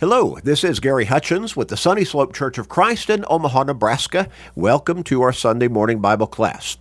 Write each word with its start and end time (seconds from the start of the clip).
Hello, 0.00 0.38
this 0.44 0.62
is 0.62 0.78
Gary 0.78 1.06
Hutchins 1.06 1.56
with 1.56 1.66
the 1.66 1.76
Sunny 1.76 2.04
Slope 2.04 2.32
Church 2.32 2.56
of 2.56 2.68
Christ 2.68 3.10
in 3.10 3.24
Omaha, 3.28 3.64
Nebraska. 3.64 4.28
Welcome 4.54 5.02
to 5.02 5.22
our 5.22 5.32
Sunday 5.32 5.66
morning 5.66 5.98
Bible 5.98 6.28
class. 6.28 6.76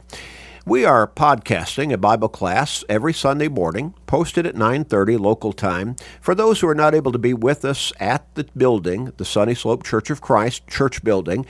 We 0.68 0.86
are 0.86 1.08
podcasting 1.08 1.92
a 1.92 1.98
Bible 1.98 2.30
class 2.30 2.84
every 2.88 3.16
Sunday 3.16 3.48
morning, 3.48 3.96
posted 4.06 4.46
at 4.46 4.54
9:30 4.54 5.18
local 5.18 5.52
time. 5.52 5.96
For 6.22 6.36
those 6.36 6.60
who 6.60 6.68
are 6.68 6.76
not 6.76 6.94
able 6.94 7.12
to 7.12 7.18
be 7.18 7.34
with 7.34 7.66
us 7.66 7.92
at 8.00 8.24
the 8.36 8.46
building, 8.56 9.12
the 9.18 9.26
Sunny 9.26 9.56
Slope 9.56 9.82
Church 9.82 10.12
of 10.12 10.22
Christ 10.22 10.68
church 10.68 11.04
building, 11.04 11.48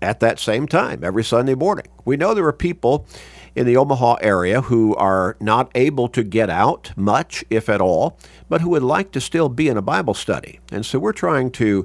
at 0.00 0.20
that 0.20 0.38
same 0.38 0.68
time 0.68 1.02
every 1.02 1.24
Sunday 1.24 1.56
morning. 1.56 1.86
We 2.04 2.16
know 2.16 2.32
there 2.32 2.46
are 2.46 2.52
people 2.52 3.08
in 3.54 3.66
the 3.66 3.76
Omaha 3.76 4.16
area 4.20 4.62
who 4.62 4.94
are 4.96 5.36
not 5.40 5.70
able 5.74 6.08
to 6.08 6.22
get 6.22 6.48
out 6.48 6.92
much, 6.96 7.44
if 7.50 7.68
at 7.68 7.80
all, 7.80 8.18
but 8.48 8.60
who 8.60 8.70
would 8.70 8.82
like 8.82 9.12
to 9.12 9.20
still 9.20 9.48
be 9.48 9.68
in 9.68 9.76
a 9.76 9.82
Bible 9.82 10.14
study. 10.14 10.60
And 10.70 10.86
so 10.86 10.98
we're 10.98 11.12
trying 11.12 11.50
to 11.52 11.84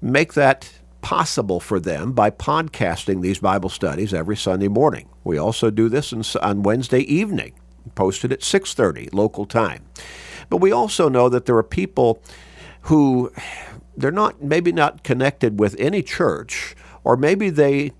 make 0.00 0.34
that 0.34 0.72
possible 1.00 1.60
for 1.60 1.80
them 1.80 2.12
by 2.12 2.30
podcasting 2.30 3.22
these 3.22 3.38
Bible 3.38 3.68
studies 3.68 4.12
every 4.12 4.36
Sunday 4.36 4.68
morning. 4.68 5.08
We 5.24 5.38
also 5.38 5.70
do 5.70 5.88
this 5.88 6.12
on 6.36 6.62
Wednesday 6.62 7.00
evening, 7.00 7.54
posted 7.94 8.32
at 8.32 8.40
6:30 8.42 9.08
local 9.12 9.46
time. 9.46 9.84
But 10.50 10.58
we 10.58 10.72
also 10.72 11.08
know 11.08 11.28
that 11.28 11.46
there 11.46 11.56
are 11.56 11.62
people 11.62 12.22
who 12.82 13.32
they're 13.96 14.10
not 14.10 14.42
maybe 14.42 14.72
not 14.72 15.02
connected 15.02 15.58
with 15.58 15.74
any 15.78 16.02
church 16.02 16.76
or 17.04 17.16
maybe 17.16 17.50
they 17.50 17.92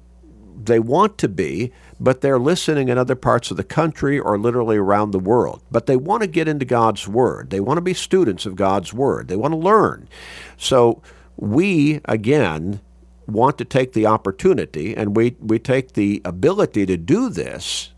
they 0.65 0.79
want 0.79 1.19
to 1.19 1.29
be, 1.29 1.73
but 2.01 2.21
they're 2.21 2.39
listening 2.39 2.89
in 2.89 2.99
other 2.99 3.17
parts 3.17 3.51
of 3.51 3.57
the 3.57 3.65
country 3.65 4.19
or 4.19 4.39
literally 4.39 4.77
around 4.77 5.11
the 5.11 5.19
world. 5.19 5.63
But 5.71 5.87
they 5.87 5.97
want 5.97 6.23
to 6.23 6.29
get 6.29 6.49
into 6.49 6.65
God's 6.65 7.09
Word. 7.09 7.51
They 7.51 7.61
want 7.61 7.79
to 7.79 7.83
be 7.83 7.95
students 7.95 8.47
of 8.47 8.57
God's 8.57 8.93
Word. 8.93 9.29
They 9.29 9.37
want 9.37 9.53
to 9.53 9.59
learn. 9.59 10.09
So 10.57 11.03
we, 11.37 12.01
again, 12.05 12.81
want 13.27 13.59
to 13.59 13.65
take 13.65 13.93
the 13.93 14.07
opportunity 14.07 14.97
and 14.97 15.17
we, 15.17 15.37
we 15.41 15.59
take 15.59 15.93
the 15.93 16.23
ability 16.25 16.87
to 16.87 16.97
do 16.97 17.29
this 17.29 17.93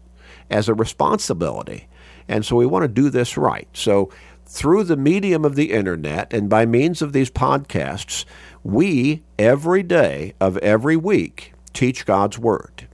as 0.51 0.69
a 0.69 0.75
responsibility. 0.75 1.87
And 2.27 2.45
so 2.45 2.57
we 2.57 2.67
want 2.67 2.83
to 2.85 2.89
do 2.89 3.11
this 3.11 3.37
right. 3.37 3.69
So 3.73 4.11
through 4.47 4.85
the 4.85 4.97
medium 4.97 5.45
of 5.45 5.57
the 5.57 5.73
internet 5.73 6.33
and 6.33 6.49
by 6.49 6.67
means 6.67 7.03
of 7.03 7.13
these 7.13 7.31
podcasts, 7.31 8.25
we, 8.65 9.23
every 9.39 9.83
day 9.83 10.35
of 10.41 10.57
every 10.59 10.97
week, 10.97 11.53
teach 11.73 12.05
God's 12.05 12.39
Word 12.39 12.89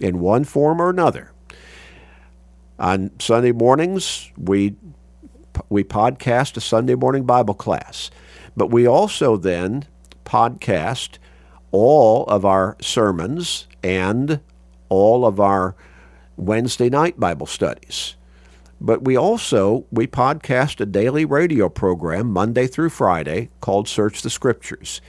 in 0.00 0.20
one 0.20 0.44
form 0.44 0.80
or 0.80 0.90
another. 0.90 1.32
On 2.78 3.10
Sunday 3.18 3.52
mornings, 3.52 4.30
we, 4.36 4.76
we 5.68 5.82
podcast 5.82 6.56
a 6.56 6.60
Sunday 6.60 6.94
morning 6.94 7.24
Bible 7.24 7.54
class, 7.54 8.10
but 8.56 8.68
we 8.68 8.86
also 8.86 9.36
then 9.36 9.84
podcast 10.24 11.18
all 11.72 12.24
of 12.26 12.44
our 12.44 12.76
sermons 12.80 13.66
and 13.82 14.40
all 14.88 15.26
of 15.26 15.40
our 15.40 15.74
Wednesday 16.36 16.88
night 16.88 17.18
Bible 17.18 17.46
studies. 17.46 18.14
But 18.80 19.04
we 19.04 19.16
also 19.16 19.86
we 19.90 20.06
podcast 20.06 20.80
a 20.80 20.86
daily 20.86 21.24
radio 21.24 21.68
program 21.68 22.30
Monday 22.30 22.68
through 22.68 22.90
Friday 22.90 23.50
called 23.60 23.88
Search 23.88 24.22
the 24.22 24.30
Scriptures 24.30 25.00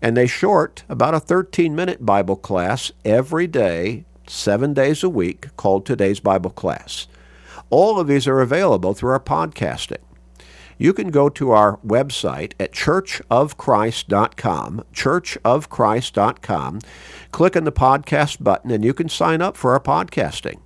and 0.00 0.16
they 0.16 0.26
short 0.26 0.84
about 0.88 1.14
a 1.14 1.20
13 1.20 1.74
minute 1.74 2.04
Bible 2.04 2.36
class 2.36 2.92
every 3.04 3.46
day, 3.46 4.04
seven 4.30 4.74
days 4.74 5.02
a 5.02 5.08
week, 5.08 5.56
called 5.56 5.86
Today's 5.86 6.20
Bible 6.20 6.50
Class. 6.50 7.06
All 7.70 8.00
of 8.00 8.06
these 8.06 8.26
are 8.26 8.40
available 8.40 8.94
through 8.94 9.10
our 9.10 9.20
podcasting. 9.20 9.98
You 10.78 10.92
can 10.92 11.10
go 11.10 11.28
to 11.30 11.50
our 11.50 11.78
website 11.78 12.52
at 12.60 12.72
churchofchrist.com, 12.72 14.84
churchofchrist.com, 14.94 16.80
click 17.32 17.56
on 17.56 17.64
the 17.64 17.72
podcast 17.72 18.44
button, 18.44 18.70
and 18.70 18.84
you 18.84 18.94
can 18.94 19.08
sign 19.08 19.42
up 19.42 19.56
for 19.56 19.72
our 19.72 19.80
podcasting. 19.80 20.60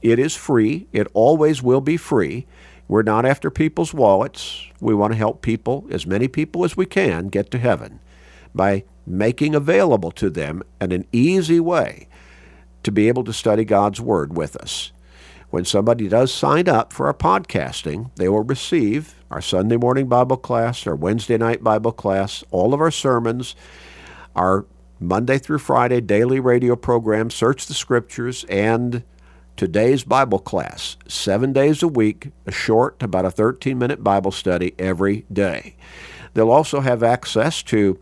It 0.00 0.20
is 0.20 0.36
free, 0.36 0.86
it 0.92 1.08
always 1.12 1.60
will 1.62 1.80
be 1.80 1.96
free. 1.96 2.46
We're 2.86 3.02
not 3.02 3.24
after 3.24 3.50
people's 3.50 3.94
wallets. 3.94 4.66
We 4.80 4.94
want 4.94 5.12
to 5.12 5.18
help 5.18 5.42
people, 5.42 5.86
as 5.90 6.06
many 6.06 6.28
people 6.28 6.64
as 6.64 6.76
we 6.76 6.86
can, 6.86 7.28
get 7.28 7.50
to 7.52 7.58
heaven 7.58 8.00
by 8.54 8.84
making 9.06 9.54
available 9.54 10.10
to 10.12 10.30
them 10.30 10.62
in 10.80 10.92
an 10.92 11.06
easy 11.12 11.58
way 11.58 12.06
to 12.82 12.92
be 12.92 13.08
able 13.08 13.24
to 13.24 13.32
study 13.32 13.64
God's 13.64 14.00
Word 14.00 14.36
with 14.36 14.56
us. 14.56 14.92
When 15.50 15.64
somebody 15.64 16.08
does 16.08 16.32
sign 16.32 16.68
up 16.68 16.92
for 16.92 17.06
our 17.06 17.14
podcasting, 17.14 18.10
they 18.16 18.28
will 18.28 18.42
receive 18.42 19.14
our 19.30 19.42
Sunday 19.42 19.76
morning 19.76 20.08
Bible 20.08 20.38
class, 20.38 20.86
our 20.86 20.94
Wednesday 20.94 21.36
night 21.36 21.62
Bible 21.62 21.92
class, 21.92 22.42
all 22.50 22.72
of 22.72 22.80
our 22.80 22.90
sermons, 22.90 23.54
our 24.34 24.64
Monday 24.98 25.38
through 25.38 25.58
Friday 25.58 26.00
daily 26.00 26.40
radio 26.40 26.76
program, 26.76 27.28
Search 27.28 27.66
the 27.66 27.74
Scriptures, 27.74 28.44
and 28.48 29.02
today's 29.56 30.04
Bible 30.04 30.38
class, 30.38 30.96
seven 31.06 31.52
days 31.52 31.82
a 31.82 31.88
week, 31.88 32.30
a 32.46 32.52
short, 32.52 33.02
about 33.02 33.24
a 33.24 33.30
13 33.30 33.78
minute 33.78 34.02
Bible 34.02 34.30
study 34.30 34.74
every 34.78 35.26
day. 35.32 35.76
They'll 36.34 36.50
also 36.50 36.80
have 36.80 37.02
access 37.02 37.62
to 37.64 37.98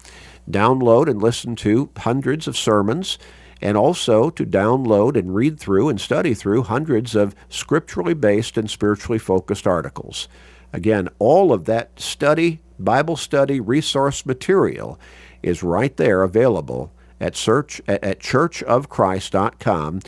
download 0.49 1.09
and 1.09 1.23
listen 1.23 1.57
to 1.57 1.91
hundreds 1.97 2.47
of 2.47 2.57
sermons, 2.57 3.19
and 3.61 3.77
also 3.77 4.31
to 4.31 4.45
download 4.45 5.17
and 5.17 5.35
read 5.35 5.59
through 5.59 5.89
and 5.89 6.01
study 6.01 6.35
through 6.35 6.63
hundreds 6.63 7.15
of 7.15 7.35
scripturally 7.49 8.15
based 8.15 8.57
and 8.57 8.71
spiritually 8.71 9.19
focused 9.19 9.67
articles. 9.67 10.29
Again, 10.73 11.09
all 11.19 11.53
of 11.53 11.65
that 11.65 11.99
study, 11.99 12.61
Bible 12.79 13.17
study, 13.17 13.61
resource 13.61 14.25
material 14.25 14.99
is 15.43 15.63
right 15.63 15.97
there 15.97 16.23
available 16.23 16.93
at 17.21 17.37
search 17.37 17.83
at 17.87 18.21
churchofchrist.com 18.21 20.01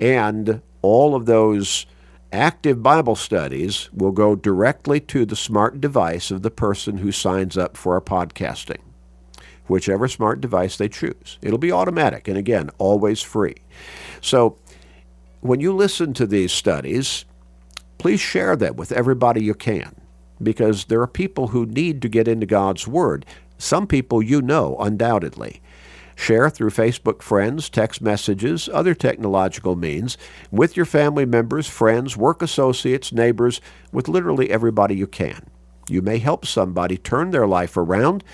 and 0.00 0.62
all 0.82 1.14
of 1.14 1.26
those 1.26 1.86
active 2.32 2.82
Bible 2.82 3.16
studies 3.16 3.88
will 3.92 4.12
go 4.12 4.34
directly 4.34 5.00
to 5.00 5.24
the 5.24 5.36
smart 5.36 5.80
device 5.80 6.30
of 6.30 6.42
the 6.42 6.50
person 6.50 6.98
who 6.98 7.12
signs 7.12 7.56
up 7.56 7.76
for 7.76 7.94
our 7.94 8.00
podcasting 8.00 8.78
whichever 9.68 10.08
smart 10.08 10.40
device 10.40 10.76
they 10.76 10.88
choose. 10.88 11.38
It'll 11.42 11.58
be 11.58 11.72
automatic 11.72 12.28
and 12.28 12.36
again, 12.36 12.70
always 12.78 13.22
free. 13.22 13.56
So 14.20 14.58
when 15.40 15.60
you 15.60 15.74
listen 15.74 16.12
to 16.14 16.26
these 16.26 16.52
studies, 16.52 17.24
please 17.98 18.20
share 18.20 18.56
them 18.56 18.76
with 18.76 18.92
everybody 18.92 19.42
you 19.42 19.54
can 19.54 19.94
because 20.42 20.86
there 20.86 21.00
are 21.00 21.06
people 21.06 21.48
who 21.48 21.66
need 21.66 22.02
to 22.02 22.08
get 22.08 22.28
into 22.28 22.46
God's 22.46 22.86
Word. 22.86 23.24
Some 23.58 23.86
people 23.86 24.22
you 24.22 24.42
know, 24.42 24.76
undoubtedly. 24.78 25.62
Share 26.14 26.48
through 26.48 26.70
Facebook 26.70 27.20
friends, 27.20 27.68
text 27.68 28.00
messages, 28.00 28.70
other 28.72 28.94
technological 28.94 29.76
means 29.76 30.16
with 30.50 30.74
your 30.74 30.86
family 30.86 31.26
members, 31.26 31.66
friends, 31.66 32.16
work 32.16 32.40
associates, 32.40 33.12
neighbors, 33.12 33.60
with 33.92 34.08
literally 34.08 34.50
everybody 34.50 34.96
you 34.96 35.06
can. 35.06 35.46
You 35.90 36.00
may 36.00 36.18
help 36.18 36.46
somebody 36.46 36.96
turn 36.96 37.30
their 37.30 37.46
life 37.46 37.76
around 37.76 38.24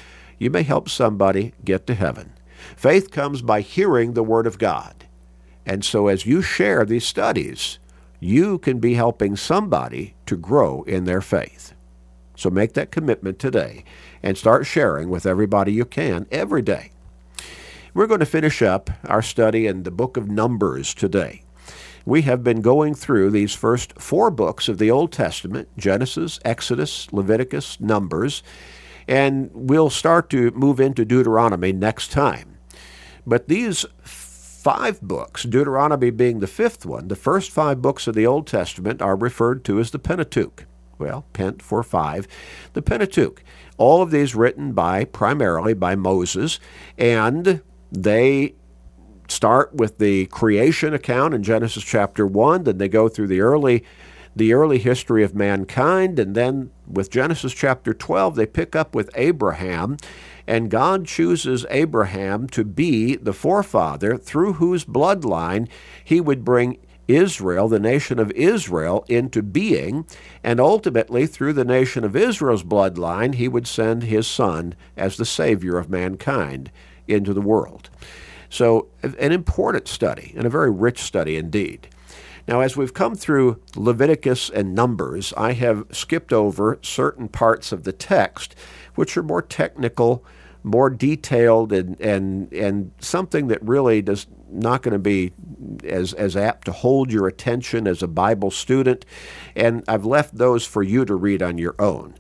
you 0.42 0.50
may 0.50 0.64
help 0.64 0.88
somebody 0.88 1.54
get 1.64 1.86
to 1.86 1.94
heaven. 1.94 2.32
Faith 2.76 3.12
comes 3.12 3.42
by 3.42 3.60
hearing 3.60 4.14
the 4.14 4.24
Word 4.24 4.44
of 4.44 4.58
God. 4.58 5.06
And 5.64 5.84
so 5.84 6.08
as 6.08 6.26
you 6.26 6.42
share 6.42 6.84
these 6.84 7.06
studies, 7.06 7.78
you 8.18 8.58
can 8.58 8.80
be 8.80 8.94
helping 8.94 9.36
somebody 9.36 10.14
to 10.26 10.36
grow 10.36 10.82
in 10.82 11.04
their 11.04 11.20
faith. 11.20 11.74
So 12.34 12.50
make 12.50 12.72
that 12.72 12.90
commitment 12.90 13.38
today 13.38 13.84
and 14.20 14.36
start 14.36 14.66
sharing 14.66 15.10
with 15.10 15.26
everybody 15.26 15.72
you 15.72 15.84
can 15.84 16.26
every 16.32 16.62
day. 16.62 16.90
We're 17.94 18.08
going 18.08 18.18
to 18.18 18.26
finish 18.26 18.62
up 18.62 18.90
our 19.04 19.22
study 19.22 19.68
in 19.68 19.84
the 19.84 19.92
book 19.92 20.16
of 20.16 20.28
Numbers 20.28 20.92
today. 20.92 21.44
We 22.04 22.22
have 22.22 22.42
been 22.42 22.62
going 22.62 22.96
through 22.96 23.30
these 23.30 23.54
first 23.54 23.92
four 24.00 24.28
books 24.32 24.68
of 24.68 24.78
the 24.78 24.90
Old 24.90 25.12
Testament 25.12 25.68
Genesis, 25.76 26.40
Exodus, 26.44 27.12
Leviticus, 27.12 27.78
Numbers 27.78 28.42
and 29.06 29.50
we'll 29.52 29.90
start 29.90 30.30
to 30.30 30.50
move 30.52 30.80
into 30.80 31.04
Deuteronomy 31.04 31.72
next 31.72 32.10
time. 32.10 32.58
But 33.26 33.48
these 33.48 33.86
five 34.02 35.00
books, 35.00 35.42
Deuteronomy 35.42 36.10
being 36.10 36.40
the 36.40 36.46
fifth 36.46 36.86
one, 36.86 37.08
the 37.08 37.16
first 37.16 37.50
five 37.50 37.82
books 37.82 38.06
of 38.06 38.14
the 38.14 38.26
Old 38.26 38.46
Testament 38.46 39.02
are 39.02 39.16
referred 39.16 39.64
to 39.64 39.80
as 39.80 39.90
the 39.90 39.98
Pentateuch. 39.98 40.66
Well, 40.98 41.24
Pent 41.32 41.62
for 41.62 41.82
five, 41.82 42.28
the 42.74 42.82
Pentateuch. 42.82 43.42
All 43.76 44.02
of 44.02 44.12
these 44.12 44.34
written 44.36 44.72
by 44.72 45.04
primarily 45.04 45.74
by 45.74 45.96
Moses, 45.96 46.60
and 46.96 47.60
they 47.90 48.54
start 49.28 49.74
with 49.74 49.98
the 49.98 50.26
creation 50.26 50.94
account 50.94 51.34
in 51.34 51.42
Genesis 51.42 51.82
chapter 51.82 52.26
1, 52.26 52.64
then 52.64 52.78
they 52.78 52.88
go 52.88 53.08
through 53.08 53.28
the 53.28 53.40
early 53.40 53.82
the 54.34 54.52
early 54.52 54.78
history 54.78 55.22
of 55.22 55.34
mankind. 55.34 56.18
And 56.18 56.34
then 56.34 56.70
with 56.86 57.10
Genesis 57.10 57.52
chapter 57.52 57.92
12, 57.92 58.36
they 58.36 58.46
pick 58.46 58.74
up 58.74 58.94
with 58.94 59.10
Abraham. 59.14 59.96
And 60.46 60.70
God 60.70 61.06
chooses 61.06 61.64
Abraham 61.70 62.48
to 62.48 62.64
be 62.64 63.16
the 63.16 63.32
forefather 63.32 64.16
through 64.16 64.54
whose 64.54 64.84
bloodline 64.84 65.68
he 66.04 66.20
would 66.20 66.44
bring 66.44 66.78
Israel, 67.08 67.68
the 67.68 67.78
nation 67.78 68.18
of 68.18 68.30
Israel, 68.32 69.04
into 69.08 69.42
being, 69.42 70.06
and 70.42 70.60
ultimately, 70.60 71.26
through 71.26 71.52
the 71.52 71.64
nation 71.64 72.04
of 72.04 72.16
Israel's 72.16 72.62
bloodline, 72.62 73.34
he 73.34 73.48
would 73.48 73.66
send 73.66 74.04
his 74.04 74.26
son 74.26 74.74
as 74.96 75.16
the 75.16 75.24
Savior 75.24 75.78
of 75.78 75.90
mankind 75.90 76.70
into 77.08 77.34
the 77.34 77.40
world. 77.40 77.90
So, 78.48 78.88
an 79.02 79.32
important 79.32 79.88
study, 79.88 80.32
and 80.36 80.46
a 80.46 80.50
very 80.50 80.70
rich 80.70 81.02
study 81.02 81.36
indeed. 81.36 81.88
Now, 82.48 82.60
as 82.60 82.76
we've 82.76 82.94
come 82.94 83.14
through 83.14 83.60
Leviticus 83.76 84.50
and 84.50 84.74
Numbers, 84.74 85.32
I 85.36 85.52
have 85.52 85.86
skipped 85.92 86.32
over 86.32 86.78
certain 86.82 87.28
parts 87.28 87.72
of 87.72 87.84
the 87.84 87.92
text 87.92 88.54
which 88.94 89.16
are 89.16 89.22
more 89.22 89.42
technical, 89.42 90.24
more 90.62 90.90
detailed, 90.90 91.72
and, 91.72 92.00
and, 92.00 92.52
and 92.52 92.92
something 92.98 93.48
that 93.48 93.62
really 93.62 94.02
does 94.02 94.26
not 94.50 94.82
going 94.82 94.92
to 94.92 94.98
be 94.98 95.32
as, 95.84 96.12
as 96.12 96.36
apt 96.36 96.66
to 96.66 96.72
hold 96.72 97.10
your 97.10 97.26
attention 97.26 97.86
as 97.86 98.02
a 98.02 98.08
Bible 98.08 98.50
student. 98.50 99.04
And 99.56 99.82
I've 99.88 100.04
left 100.04 100.36
those 100.36 100.66
for 100.66 100.82
you 100.82 101.04
to 101.04 101.14
read 101.14 101.42
on 101.42 101.58
your 101.58 101.74
own, 101.78 102.14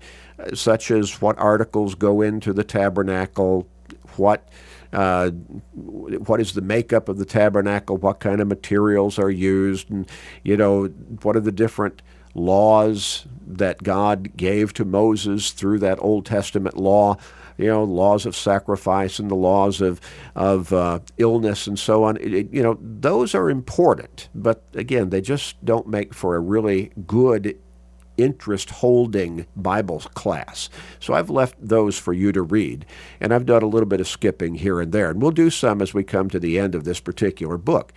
such 0.54 0.90
as 0.90 1.20
what 1.20 1.38
articles 1.38 1.94
go 1.94 2.22
into 2.22 2.52
the 2.52 2.64
tabernacle, 2.64 3.68
what 4.16 4.48
uh, 4.92 5.30
what 5.74 6.40
is 6.40 6.52
the 6.52 6.60
makeup 6.60 7.08
of 7.08 7.18
the 7.18 7.24
tabernacle, 7.24 7.96
what 7.96 8.20
kind 8.20 8.40
of 8.40 8.48
materials 8.48 9.18
are 9.18 9.30
used, 9.30 9.90
and 9.90 10.08
you 10.42 10.56
know 10.56 10.86
what 11.22 11.36
are 11.36 11.40
the 11.40 11.52
different 11.52 12.02
laws 12.34 13.26
that 13.46 13.82
God 13.82 14.36
gave 14.36 14.72
to 14.74 14.84
Moses 14.84 15.50
through 15.50 15.78
that 15.80 15.98
Old 16.00 16.26
Testament 16.26 16.76
law. 16.76 17.16
You 17.58 17.66
know, 17.66 17.84
laws 17.84 18.24
of 18.24 18.34
sacrifice 18.34 19.18
and 19.18 19.30
the 19.30 19.36
laws 19.36 19.80
of 19.80 20.00
of 20.34 20.72
uh, 20.72 21.00
illness 21.18 21.66
and 21.66 21.78
so 21.78 22.02
on. 22.04 22.16
It, 22.16 22.52
you 22.52 22.62
know, 22.62 22.78
those 22.80 23.34
are 23.34 23.50
important, 23.50 24.30
but 24.34 24.64
again, 24.74 25.10
they 25.10 25.20
just 25.20 25.62
don't 25.64 25.86
make 25.86 26.14
for 26.14 26.34
a 26.34 26.40
really 26.40 26.92
good 27.06 27.58
interest 28.16 28.70
holding 28.70 29.46
Bible 29.56 30.00
class. 30.00 30.68
So 31.00 31.14
I've 31.14 31.30
left 31.30 31.56
those 31.60 31.98
for 31.98 32.12
you 32.12 32.32
to 32.32 32.42
read, 32.42 32.86
and 33.20 33.32
I've 33.32 33.46
done 33.46 33.62
a 33.62 33.68
little 33.68 33.88
bit 33.88 34.00
of 34.00 34.08
skipping 34.08 34.56
here 34.56 34.80
and 34.80 34.92
there, 34.92 35.10
and 35.10 35.20
we'll 35.20 35.30
do 35.30 35.50
some 35.50 35.82
as 35.82 35.94
we 35.94 36.04
come 36.04 36.28
to 36.30 36.38
the 36.38 36.58
end 36.58 36.74
of 36.74 36.84
this 36.84 37.00
particular 37.00 37.56
book. 37.56 37.92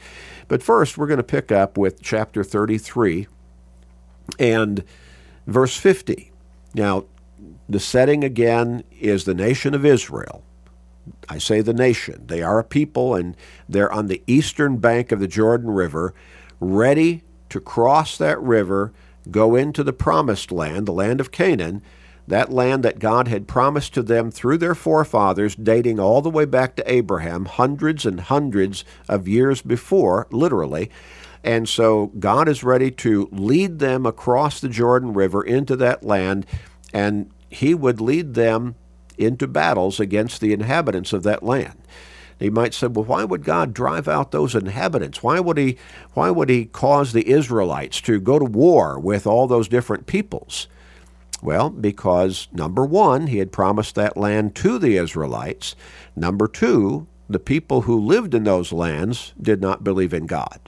But 0.47 0.63
first, 0.63 0.97
we're 0.97 1.07
going 1.07 1.17
to 1.17 1.23
pick 1.23 1.51
up 1.51 1.77
with 1.77 2.01
chapter 2.01 2.43
33 2.43 3.27
and 4.39 4.83
verse 5.47 5.77
50. 5.77 6.31
Now, 6.73 7.05
the 7.67 7.79
setting 7.79 8.23
again 8.23 8.83
is 8.99 9.25
the 9.25 9.33
nation 9.33 9.73
of 9.73 9.85
Israel. 9.85 10.43
I 11.29 11.37
say 11.37 11.61
the 11.61 11.73
nation. 11.73 12.25
They 12.27 12.41
are 12.41 12.59
a 12.59 12.63
people, 12.63 13.15
and 13.15 13.35
they're 13.69 13.91
on 13.91 14.07
the 14.07 14.23
eastern 14.27 14.77
bank 14.77 15.11
of 15.11 15.19
the 15.19 15.27
Jordan 15.27 15.69
River, 15.71 16.13
ready 16.59 17.23
to 17.49 17.59
cross 17.59 18.17
that 18.17 18.41
river 18.41 18.91
go 19.31 19.55
into 19.55 19.83
the 19.83 19.93
promised 19.93 20.51
land, 20.51 20.85
the 20.85 20.93
land 20.93 21.19
of 21.19 21.31
Canaan, 21.31 21.81
that 22.27 22.51
land 22.51 22.83
that 22.83 22.99
God 22.99 23.27
had 23.27 23.47
promised 23.47 23.93
to 23.93 24.03
them 24.03 24.31
through 24.31 24.57
their 24.57 24.75
forefathers, 24.75 25.55
dating 25.55 25.99
all 25.99 26.21
the 26.21 26.29
way 26.29 26.45
back 26.45 26.75
to 26.75 26.91
Abraham, 26.91 27.45
hundreds 27.45 28.05
and 28.05 28.19
hundreds 28.19 28.83
of 29.07 29.27
years 29.27 29.61
before, 29.61 30.27
literally. 30.31 30.89
And 31.43 31.69
so 31.69 32.07
God 32.17 32.47
is 32.47 32.63
ready 32.63 32.89
to 32.91 33.29
lead 33.31 33.77
them 33.77 34.05
across 34.05 34.59
the 34.59 34.69
Jordan 34.69 35.13
River 35.13 35.43
into 35.43 35.75
that 35.75 36.03
land, 36.03 36.47
and 36.93 37.29
He 37.49 37.75
would 37.75 38.01
lead 38.01 38.33
them 38.33 38.75
into 39.17 39.47
battles 39.47 39.99
against 39.99 40.41
the 40.41 40.53
inhabitants 40.53 41.13
of 41.13 41.23
that 41.23 41.43
land. 41.43 41.75
He 42.39 42.49
might 42.49 42.73
say, 42.73 42.87
well, 42.87 43.05
why 43.05 43.23
would 43.23 43.43
God 43.43 43.73
drive 43.73 44.07
out 44.07 44.31
those 44.31 44.55
inhabitants? 44.55 45.23
Why 45.23 45.39
would 45.39 45.57
he 45.57 45.77
why 46.13 46.29
would 46.29 46.49
he 46.49 46.65
cause 46.65 47.13
the 47.13 47.29
Israelites 47.29 48.01
to 48.01 48.19
go 48.19 48.39
to 48.39 48.45
war 48.45 48.99
with 48.99 49.25
all 49.25 49.47
those 49.47 49.67
different 49.67 50.05
peoples? 50.05 50.67
Well, 51.41 51.69
because 51.69 52.47
number 52.51 52.85
1, 52.85 53.27
he 53.27 53.37
had 53.37 53.51
promised 53.51 53.95
that 53.95 54.17
land 54.17 54.55
to 54.55 54.79
the 54.79 54.97
Israelites. 54.97 55.75
Number 56.15 56.47
2, 56.47 57.07
the 57.29 57.39
people 57.39 57.81
who 57.81 57.99
lived 57.99 58.33
in 58.33 58.43
those 58.43 58.71
lands 58.71 59.33
did 59.41 59.61
not 59.61 59.83
believe 59.83 60.13
in 60.13 60.25
God. 60.25 60.59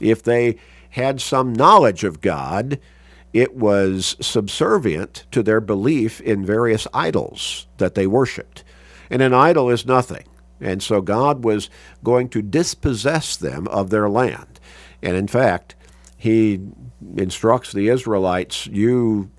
If 0.00 0.22
they 0.22 0.56
had 0.90 1.20
some 1.20 1.52
knowledge 1.52 2.04
of 2.04 2.20
God, 2.20 2.80
it 3.32 3.54
was 3.54 4.16
subservient 4.20 5.24
to 5.30 5.42
their 5.42 5.60
belief 5.60 6.20
in 6.20 6.44
various 6.44 6.86
idols 6.92 7.66
that 7.78 7.94
they 7.94 8.06
worshiped. 8.06 8.64
And 9.08 9.22
an 9.22 9.34
idol 9.34 9.70
is 9.70 9.86
nothing. 9.86 10.24
And 10.60 10.82
so 10.82 11.00
God 11.00 11.44
was 11.44 11.70
going 12.04 12.28
to 12.30 12.42
dispossess 12.42 13.36
them 13.36 13.66
of 13.68 13.90
their 13.90 14.08
land. 14.08 14.60
And 15.02 15.16
in 15.16 15.26
fact, 15.26 15.74
he 16.16 16.60
instructs 17.16 17.72
the 17.72 17.88
Israelites 17.88 18.66
you 18.66 19.30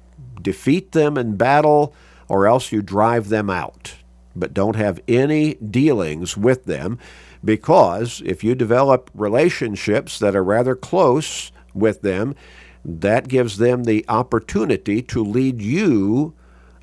defeat 0.41 0.94
them 0.94 1.18
in 1.18 1.35
battle 1.35 1.94
or 2.27 2.47
else 2.47 2.71
you 2.71 2.81
drive 2.81 3.29
them 3.29 3.50
out. 3.50 3.95
But 4.35 4.53
don't 4.53 4.75
have 4.75 5.00
any 5.07 5.56
dealings 5.56 6.38
with 6.38 6.65
them 6.65 6.97
because 7.44 8.21
if 8.25 8.44
you 8.44 8.56
develop 8.56 9.09
relationships 9.13 10.19
that 10.19 10.35
are 10.35 10.44
rather 10.44 10.75
close 10.75 11.51
with 11.74 12.01
them, 12.01 12.35
that 12.83 13.27
gives 13.27 13.57
them 13.57 13.83
the 13.83 14.06
opportunity 14.07 15.01
to 15.03 15.24
lead 15.24 15.62
you 15.62 16.33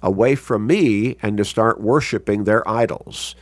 away 0.03 0.35
from 0.35 0.67
me 0.67 1.17
and 1.23 1.37
to 1.37 1.45
start 1.45 1.81
worshiping 1.81 2.45
their 2.45 2.69
idols. 2.69 3.35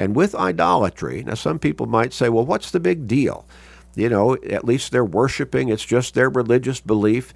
And 0.00 0.16
with 0.16 0.34
idolatry, 0.34 1.22
now 1.24 1.34
some 1.34 1.58
people 1.58 1.84
might 1.84 2.14
say, 2.14 2.30
well, 2.30 2.46
what's 2.46 2.70
the 2.70 2.80
big 2.80 3.06
deal? 3.06 3.46
You 3.94 4.08
know, 4.08 4.34
at 4.48 4.64
least 4.64 4.92
they're 4.92 5.04
worshiping, 5.04 5.68
it's 5.68 5.84
just 5.84 6.14
their 6.14 6.30
religious 6.30 6.80
belief. 6.80 7.34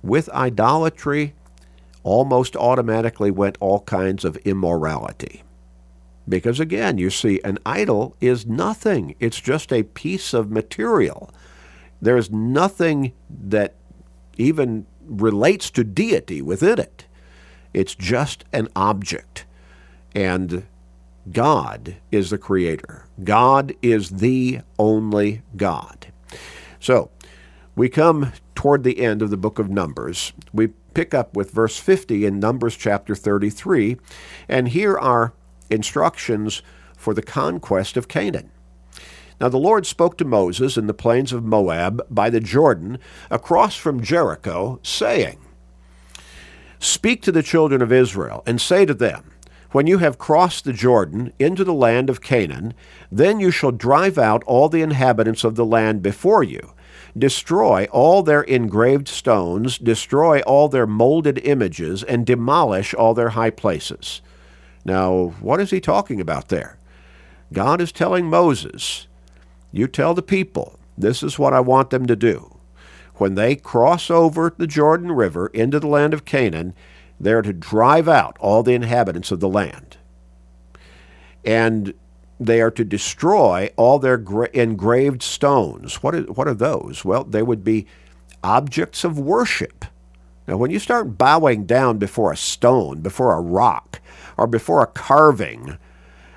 With 0.00 0.28
idolatry, 0.28 1.34
almost 2.04 2.54
automatically 2.54 3.32
went 3.32 3.58
all 3.58 3.80
kinds 3.80 4.24
of 4.24 4.36
immorality. 4.44 5.42
Because 6.28 6.60
again, 6.60 6.98
you 6.98 7.10
see, 7.10 7.40
an 7.42 7.58
idol 7.66 8.16
is 8.20 8.46
nothing, 8.46 9.16
it's 9.18 9.40
just 9.40 9.72
a 9.72 9.82
piece 9.82 10.32
of 10.32 10.52
material. 10.52 11.34
There's 12.00 12.30
nothing 12.30 13.12
that 13.28 13.74
even 14.38 14.86
relates 15.04 15.68
to 15.70 15.82
deity 15.82 16.42
within 16.42 16.78
it. 16.78 17.06
It's 17.72 17.96
just 17.96 18.44
an 18.52 18.68
object. 18.76 19.46
And 20.14 20.64
God 21.30 21.96
is 22.10 22.30
the 22.30 22.38
creator. 22.38 23.06
God 23.22 23.74
is 23.82 24.10
the 24.10 24.60
only 24.78 25.42
God. 25.56 26.06
So, 26.80 27.10
we 27.76 27.88
come 27.88 28.32
toward 28.54 28.84
the 28.84 29.00
end 29.00 29.22
of 29.22 29.30
the 29.30 29.36
book 29.36 29.58
of 29.58 29.68
Numbers. 29.68 30.32
We 30.52 30.68
pick 30.94 31.12
up 31.12 31.36
with 31.36 31.50
verse 31.50 31.78
50 31.78 32.24
in 32.24 32.38
Numbers 32.38 32.76
chapter 32.76 33.14
33, 33.14 33.96
and 34.48 34.68
here 34.68 34.96
are 34.96 35.32
instructions 35.70 36.62
for 36.96 37.14
the 37.14 37.22
conquest 37.22 37.96
of 37.96 38.08
Canaan. 38.08 38.50
Now 39.40 39.48
the 39.48 39.58
Lord 39.58 39.86
spoke 39.86 40.16
to 40.18 40.24
Moses 40.24 40.76
in 40.76 40.86
the 40.86 40.94
plains 40.94 41.32
of 41.32 41.44
Moab 41.44 42.06
by 42.08 42.30
the 42.30 42.40
Jordan, 42.40 42.98
across 43.30 43.76
from 43.76 44.02
Jericho, 44.02 44.78
saying, 44.82 45.40
Speak 46.78 47.22
to 47.22 47.32
the 47.32 47.42
children 47.42 47.82
of 47.82 47.92
Israel, 47.92 48.42
and 48.46 48.60
say 48.60 48.86
to 48.86 48.94
them, 48.94 49.32
when 49.74 49.88
you 49.88 49.98
have 49.98 50.18
crossed 50.18 50.62
the 50.62 50.72
Jordan 50.72 51.32
into 51.40 51.64
the 51.64 51.74
land 51.74 52.08
of 52.08 52.20
Canaan, 52.20 52.74
then 53.10 53.40
you 53.40 53.50
shall 53.50 53.72
drive 53.72 54.16
out 54.16 54.44
all 54.44 54.68
the 54.68 54.82
inhabitants 54.82 55.42
of 55.42 55.56
the 55.56 55.64
land 55.66 56.00
before 56.00 56.44
you. 56.44 56.74
Destroy 57.18 57.88
all 57.90 58.22
their 58.22 58.42
engraved 58.42 59.08
stones, 59.08 59.76
destroy 59.76 60.40
all 60.42 60.68
their 60.68 60.86
molded 60.86 61.40
images, 61.44 62.04
and 62.04 62.24
demolish 62.24 62.94
all 62.94 63.14
their 63.14 63.30
high 63.30 63.50
places. 63.50 64.22
Now, 64.84 65.34
what 65.40 65.60
is 65.60 65.70
he 65.70 65.80
talking 65.80 66.20
about 66.20 66.50
there? 66.50 66.78
God 67.52 67.80
is 67.80 67.90
telling 67.90 68.26
Moses, 68.30 69.08
You 69.72 69.88
tell 69.88 70.14
the 70.14 70.22
people, 70.22 70.78
this 70.96 71.20
is 71.20 71.36
what 71.36 71.52
I 71.52 71.58
want 71.58 71.90
them 71.90 72.06
to 72.06 72.14
do. 72.14 72.60
When 73.16 73.34
they 73.34 73.56
cross 73.56 74.08
over 74.08 74.54
the 74.56 74.68
Jordan 74.68 75.10
River 75.10 75.48
into 75.48 75.80
the 75.80 75.88
land 75.88 76.14
of 76.14 76.24
Canaan, 76.24 76.74
they're 77.18 77.42
to 77.42 77.52
drive 77.52 78.08
out 78.08 78.36
all 78.40 78.62
the 78.62 78.74
inhabitants 78.74 79.30
of 79.30 79.40
the 79.40 79.48
land. 79.48 79.96
And 81.44 81.94
they 82.40 82.60
are 82.60 82.70
to 82.72 82.84
destroy 82.84 83.70
all 83.76 83.98
their 83.98 84.18
gra- 84.18 84.50
engraved 84.52 85.22
stones. 85.22 86.02
What 86.02 86.14
are, 86.14 86.22
what 86.22 86.48
are 86.48 86.54
those? 86.54 87.04
Well, 87.04 87.24
they 87.24 87.42
would 87.42 87.62
be 87.62 87.86
objects 88.42 89.04
of 89.04 89.18
worship. 89.18 89.84
Now, 90.46 90.56
when 90.56 90.70
you 90.70 90.78
start 90.78 91.16
bowing 91.16 91.64
down 91.64 91.98
before 91.98 92.32
a 92.32 92.36
stone, 92.36 93.00
before 93.00 93.32
a 93.32 93.40
rock, 93.40 94.00
or 94.36 94.46
before 94.46 94.82
a 94.82 94.86
carving, 94.86 95.78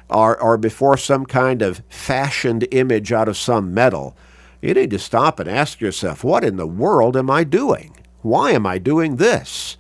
or, 0.09 0.41
or 0.41 0.57
before 0.57 0.95
some 0.95 1.25
kind 1.25 1.61
of 1.61 1.81
fashioned 1.89 2.67
image 2.71 3.11
out 3.11 3.27
of 3.27 3.35
some 3.35 3.73
metal, 3.73 4.15
you 4.61 4.73
need 4.73 4.91
to 4.91 4.99
stop 4.99 5.39
and 5.39 5.49
ask 5.49 5.81
yourself, 5.81 6.23
what 6.23 6.43
in 6.43 6.55
the 6.55 6.67
world 6.67 7.17
am 7.17 7.29
I 7.29 7.43
doing? 7.43 7.97
Why 8.21 8.51
am 8.51 8.65
I 8.65 8.77
doing 8.77 9.17
this? 9.17 9.77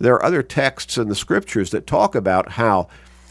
There 0.00 0.14
are 0.14 0.24
other 0.24 0.42
texts 0.42 0.96
in 0.98 1.08
the 1.08 1.14
scriptures 1.14 1.70
that 1.70 1.86
talk 1.86 2.14
about 2.14 2.52
how 2.52 2.88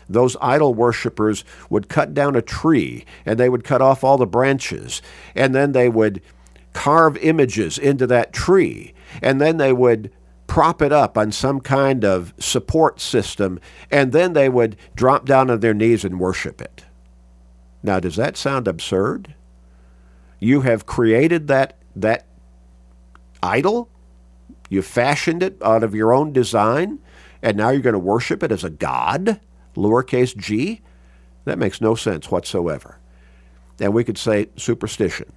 those 0.09 0.37
idol 0.41 0.73
worshippers 0.73 1.43
would 1.69 1.89
cut 1.89 2.13
down 2.13 2.35
a 2.35 2.41
tree 2.41 3.05
and 3.25 3.37
they 3.37 3.49
would 3.49 3.63
cut 3.63 3.81
off 3.81 4.03
all 4.03 4.17
the 4.17 4.25
branches 4.25 5.01
and 5.35 5.53
then 5.53 5.73
they 5.73 5.89
would 5.89 6.21
carve 6.77 7.17
images 7.17 7.79
into 7.79 8.05
that 8.05 8.31
tree, 8.31 8.93
and 9.23 9.41
then 9.41 9.57
they 9.57 9.73
would 9.73 10.11
prop 10.45 10.79
it 10.79 10.91
up 10.91 11.17
on 11.17 11.31
some 11.31 11.59
kind 11.59 12.05
of 12.05 12.35
support 12.37 13.01
system, 13.01 13.59
and 13.89 14.11
then 14.11 14.33
they 14.33 14.47
would 14.47 14.77
drop 14.95 15.25
down 15.25 15.49
on 15.49 15.59
their 15.59 15.73
knees 15.73 16.05
and 16.05 16.19
worship 16.19 16.61
it. 16.61 16.85
Now, 17.81 17.99
does 17.99 18.15
that 18.17 18.37
sound 18.37 18.67
absurd? 18.67 19.33
You 20.39 20.61
have 20.61 20.85
created 20.85 21.47
that, 21.47 21.77
that 21.95 22.27
idol, 23.41 23.89
you 24.69 24.81
fashioned 24.81 25.43
it 25.43 25.57
out 25.61 25.83
of 25.83 25.95
your 25.95 26.13
own 26.13 26.33
design, 26.33 26.99
and 27.41 27.57
now 27.57 27.69
you're 27.69 27.81
going 27.81 27.93
to 27.93 27.99
worship 27.99 28.43
it 28.43 28.51
as 28.51 28.63
a 28.63 28.69
god, 28.69 29.39
lowercase 29.75 30.35
g? 30.35 30.81
That 31.45 31.59
makes 31.59 31.79
no 31.79 31.95
sense 31.95 32.29
whatsoever. 32.29 32.99
And 33.79 33.93
we 33.93 34.03
could 34.03 34.17
say 34.17 34.49
superstition. 34.55 35.31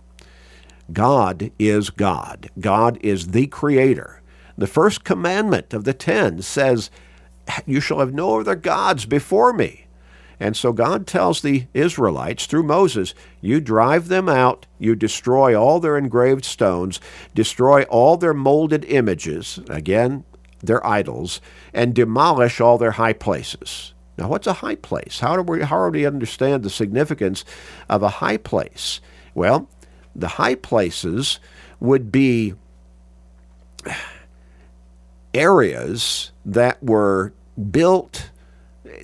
God 0.93 1.53
is 1.59 1.91
God. 1.91 2.51
God 2.59 2.99
is 3.01 3.29
the 3.29 3.47
creator. 3.47 4.23
The 4.59 4.67
first 4.67 5.05
commandment 5.05 5.73
of 5.73 5.85
the 5.85 5.95
ten 5.95 6.43
says, 6.43 6.91
You 7.67 7.81
shall 7.81 8.01
have 8.01 8.13
no 8.13 8.41
other 8.41 8.57
gods 8.57 9.07
before 9.07 9.53
me. 9.53 9.87
And 10.41 10.57
so 10.57 10.73
God 10.73 11.07
tells 11.07 11.43
the 11.43 11.67
Israelites 11.75 12.47
through 12.47 12.63
Moses, 12.63 13.15
You 13.43 13.61
drive 13.61 14.09
them 14.09 14.29
out, 14.29 14.67
you 14.79 14.97
destroy 14.97 15.55
all 15.55 15.79
their 15.79 15.99
engraved 15.99 16.47
stones, 16.47 16.99
destroy 17.35 17.83
all 17.85 18.17
their 18.17 18.33
molded 18.33 18.87
images, 18.87 19.61
again, 19.69 20.25
their 20.63 20.85
idols, 20.85 21.43
and 21.75 21.95
demolish 21.95 22.59
all 22.59 22.79
their 22.79 22.93
high 22.93 23.13
places. 23.13 23.93
Now, 24.17 24.29
what's 24.29 24.47
a 24.47 24.55
high 24.55 24.77
place? 24.77 25.21
How 25.21 25.37
do 25.37 25.43
we, 25.43 25.63
how 25.63 25.85
do 25.85 25.93
we 25.93 26.07
understand 26.07 26.63
the 26.63 26.71
significance 26.71 27.45
of 27.89 28.03
a 28.03 28.09
high 28.09 28.39
place? 28.39 29.01
Well, 29.35 29.69
the 30.17 30.29
high 30.29 30.55
places 30.55 31.39
would 31.81 32.11
be 32.11 32.55
areas 35.35 36.33
that 36.45 36.83
were 36.83 37.33
built 37.71 38.31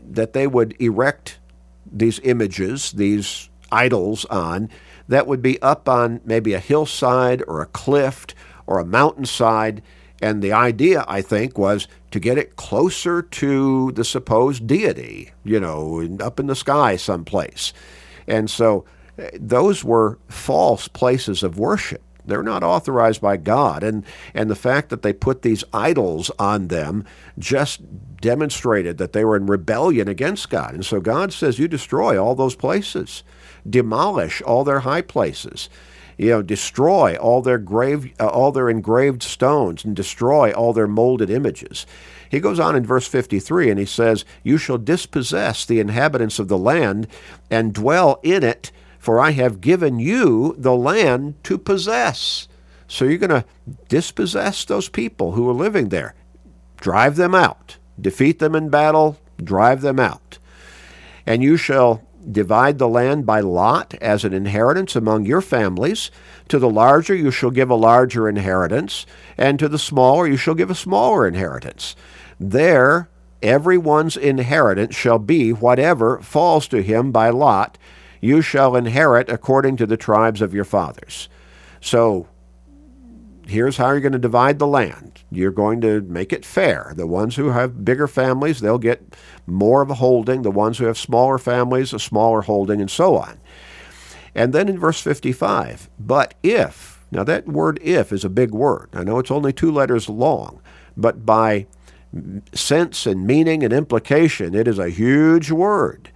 that 0.03 0.33
they 0.33 0.47
would 0.47 0.81
erect 0.81 1.39
these 1.91 2.19
images, 2.21 2.93
these 2.93 3.49
idols 3.71 4.25
on, 4.27 4.71
that 5.09 5.27
would 5.27 5.43
be 5.43 5.61
up 5.63 5.89
on 5.89 6.21
maybe 6.25 6.53
a 6.53 6.59
hillside 6.59 7.43
or 7.47 7.61
a 7.61 7.67
cliff 7.67 8.27
or 8.67 8.79
a 8.79 8.85
mountainside. 8.85 9.83
And 10.21 10.43
the 10.43 10.53
idea, 10.53 11.05
I 11.07 11.23
think, 11.23 11.59
was 11.59 11.87
to 12.11 12.19
get 12.19 12.39
it 12.39 12.57
closer 12.57 13.23
to 13.23 13.93
the 13.93 14.05
supposed 14.05 14.67
deity, 14.67 15.33
you 15.45 15.61
know, 15.61 16.17
up 16.21 16.41
in 16.41 16.47
the 16.47 16.57
sky 16.57 16.97
someplace. 16.97 17.73
And 18.27 18.51
so 18.51 18.85
eh, 19.19 19.31
those 19.35 19.85
were 19.85 20.19
false 20.29 20.89
places 20.89 21.43
of 21.43 21.59
worship. 21.59 22.03
They're 22.27 22.43
not 22.43 22.63
authorized 22.63 23.21
by 23.21 23.37
God. 23.37 23.83
And, 23.83 24.05
and 24.35 24.51
the 24.51 24.55
fact 24.55 24.91
that 24.91 25.03
they 25.03 25.13
put 25.13 25.43
these 25.43 25.65
idols 25.73 26.31
on 26.39 26.69
them 26.69 27.05
just 27.39 27.81
demonstrated 28.21 28.99
that 28.99 29.13
they 29.13 29.25
were 29.25 29.37
in 29.37 29.47
rebellion 29.47 30.09
against 30.09 30.51
God. 30.51 30.75
And 30.75 30.85
so 30.85 31.01
God 31.01 31.33
says, 31.33 31.59
You 31.59 31.69
destroy 31.69 32.23
all 32.23 32.35
those 32.35 32.57
places, 32.57 33.23
demolish 33.69 34.43
all 34.43 34.65
their 34.65 34.81
high 34.81 35.03
places. 35.03 35.69
You 36.19 36.31
know, 36.31 36.43
destroy 36.43 37.17
all 37.17 37.43
their 37.43 37.59
grave, 37.59 38.13
uh, 38.19 38.27
all 38.27 38.51
their 38.51 38.71
engraved 38.71 39.23
stones, 39.23 39.85
and 39.85 39.95
destroy 39.95 40.51
all 40.51 40.73
their 40.73 40.87
molded 40.87 41.29
images. 41.29 41.87
He 42.31 42.41
goes 42.41 42.59
on 42.59 42.75
in 42.75 42.87
verse 42.87 43.07
53 43.07 43.71
and 43.71 43.79
he 43.79 43.85
says, 43.85 44.25
You 44.43 44.57
shall 44.57 44.79
dispossess 44.79 45.65
the 45.65 45.79
inhabitants 45.79 46.39
of 46.39 46.49
the 46.49 46.59
land 46.59 47.07
and 47.51 47.75
dwell 47.75 48.19
in 48.23 48.43
it 48.43 48.73
for 49.07 49.21
I 49.21 49.31
have 49.31 49.61
given 49.61 50.01
you 50.01 50.57
the 50.59 50.75
land 50.75 51.37
to 51.45 51.59
possess. 51.59 52.49
So 52.89 53.05
you're 53.05 53.19
going 53.19 53.31
to 53.31 53.45
dispossess 53.87 54.65
those 54.65 54.89
people 54.89 55.31
who 55.31 55.49
are 55.49 55.55
living 55.55 55.91
there, 55.91 56.17
drive 56.79 57.15
them 57.15 57.33
out, 57.33 57.77
defeat 58.01 58.41
them 58.41 58.57
in 58.57 58.69
battle, 58.69 59.17
drive 59.41 59.81
them 59.83 60.01
out. 60.01 60.41
And 61.25 61.41
you 61.41 61.57
shall 61.57 62.03
divide 62.33 62.79
the 62.79 62.89
land 62.89 63.25
by 63.25 63.39
lot 63.39 63.95
as 64.01 64.25
an 64.25 64.33
inheritance 64.33 64.97
among 64.97 65.25
your 65.25 65.41
families. 65.41 66.11
To 66.49 66.59
the 66.59 66.69
larger 66.69 67.15
you 67.15 67.31
shall 67.31 67.53
give 67.53 67.71
a 67.71 67.77
larger 67.77 68.29
inheritance, 68.29 69.07
and 69.39 69.57
to 69.61 69.69
the 69.69 69.79
smaller 69.79 70.27
you 70.27 70.37
shall 70.37 70.55
give 70.57 70.73
a 70.73 70.75
smaller 70.75 71.29
inheritance. 71.29 71.95
There 72.41 73.09
everyone's 73.41 74.17
inheritance 74.17 74.97
shall 74.97 75.21
be 75.21 75.53
whatever 75.53 76.19
falls 76.23 76.67
to 76.67 76.83
him 76.83 77.13
by 77.13 77.31
lot 77.31 77.79
you 78.27 78.43
shall 78.43 78.77
inherit 78.77 79.29
according 79.29 79.77
to 79.77 79.87
the 79.87 79.97
tribes 79.97 80.43
of 80.43 80.53
your 80.53 80.65
fathers. 80.65 81.29
So 81.81 82.29
here's 83.47 83.77
how 83.77 83.91
you're 83.91 84.01
going 84.01 84.13
to 84.13 84.19
divide 84.19 84.59
the 84.59 84.67
land. 84.67 85.23
You're 85.31 85.53
going 85.53 85.81
to 85.83 86.01
make 86.03 86.33
it 86.33 86.45
fair. 86.45 86.93
The 86.97 87.07
ones 87.07 87.37
who 87.37 87.51
have 87.51 87.85
bigger 87.85 88.09
families, 88.09 88.61
they'll 88.61 88.79
get 88.79 89.17
more 89.47 89.83
of 89.83 89.91
a 89.91 89.95
holding. 89.95 90.43
The 90.43 90.51
ones 90.51 90.79
who 90.79 90.87
have 90.87 90.99
smaller 90.99 91.39
families, 91.39 91.93
a 91.93 91.99
smaller 91.99 92.43
holding, 92.43 92.81
and 92.81 92.91
so 92.91 93.17
on. 93.17 93.39
And 94.35 94.53
then 94.53 94.69
in 94.69 94.79
verse 94.79 95.01
55, 95.01 95.89
but 95.99 96.35
if, 96.43 97.05
now 97.11 97.25
that 97.25 97.47
word 97.47 97.79
if 97.83 98.13
is 98.13 98.25
a 98.25 98.29
big 98.29 98.51
word. 98.51 98.91
I 98.93 99.03
know 99.03 99.19
it's 99.19 99.31
only 99.31 99.53
two 99.53 99.71
letters 99.71 100.09
long, 100.09 100.61
but 100.97 101.25
by 101.25 101.67
sense 102.53 103.07
and 103.07 103.27
meaning 103.27 103.63
and 103.63 103.73
implication, 103.73 104.55
it 104.55 104.69
is 104.69 104.79
a 104.79 104.91
huge 104.91 105.51
word. 105.51 106.11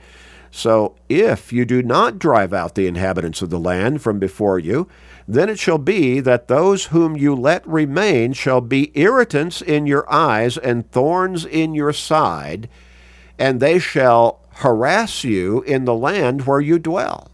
So 0.50 0.96
if 1.08 1.52
you 1.52 1.64
do 1.64 1.82
not 1.82 2.18
drive 2.18 2.52
out 2.52 2.74
the 2.74 2.86
inhabitants 2.86 3.40
of 3.40 3.50
the 3.50 3.58
land 3.58 4.02
from 4.02 4.18
before 4.18 4.58
you, 4.58 4.88
then 5.28 5.48
it 5.48 5.58
shall 5.58 5.78
be 5.78 6.18
that 6.20 6.48
those 6.48 6.86
whom 6.86 7.16
you 7.16 7.34
let 7.34 7.66
remain 7.66 8.32
shall 8.32 8.60
be 8.60 8.90
irritants 8.94 9.62
in 9.62 9.86
your 9.86 10.10
eyes 10.12 10.58
and 10.58 10.90
thorns 10.90 11.44
in 11.44 11.74
your 11.74 11.92
side, 11.92 12.68
and 13.38 13.60
they 13.60 13.78
shall 13.78 14.40
harass 14.54 15.22
you 15.22 15.62
in 15.62 15.84
the 15.84 15.94
land 15.94 16.46
where 16.46 16.60
you 16.60 16.78
dwell. 16.78 17.30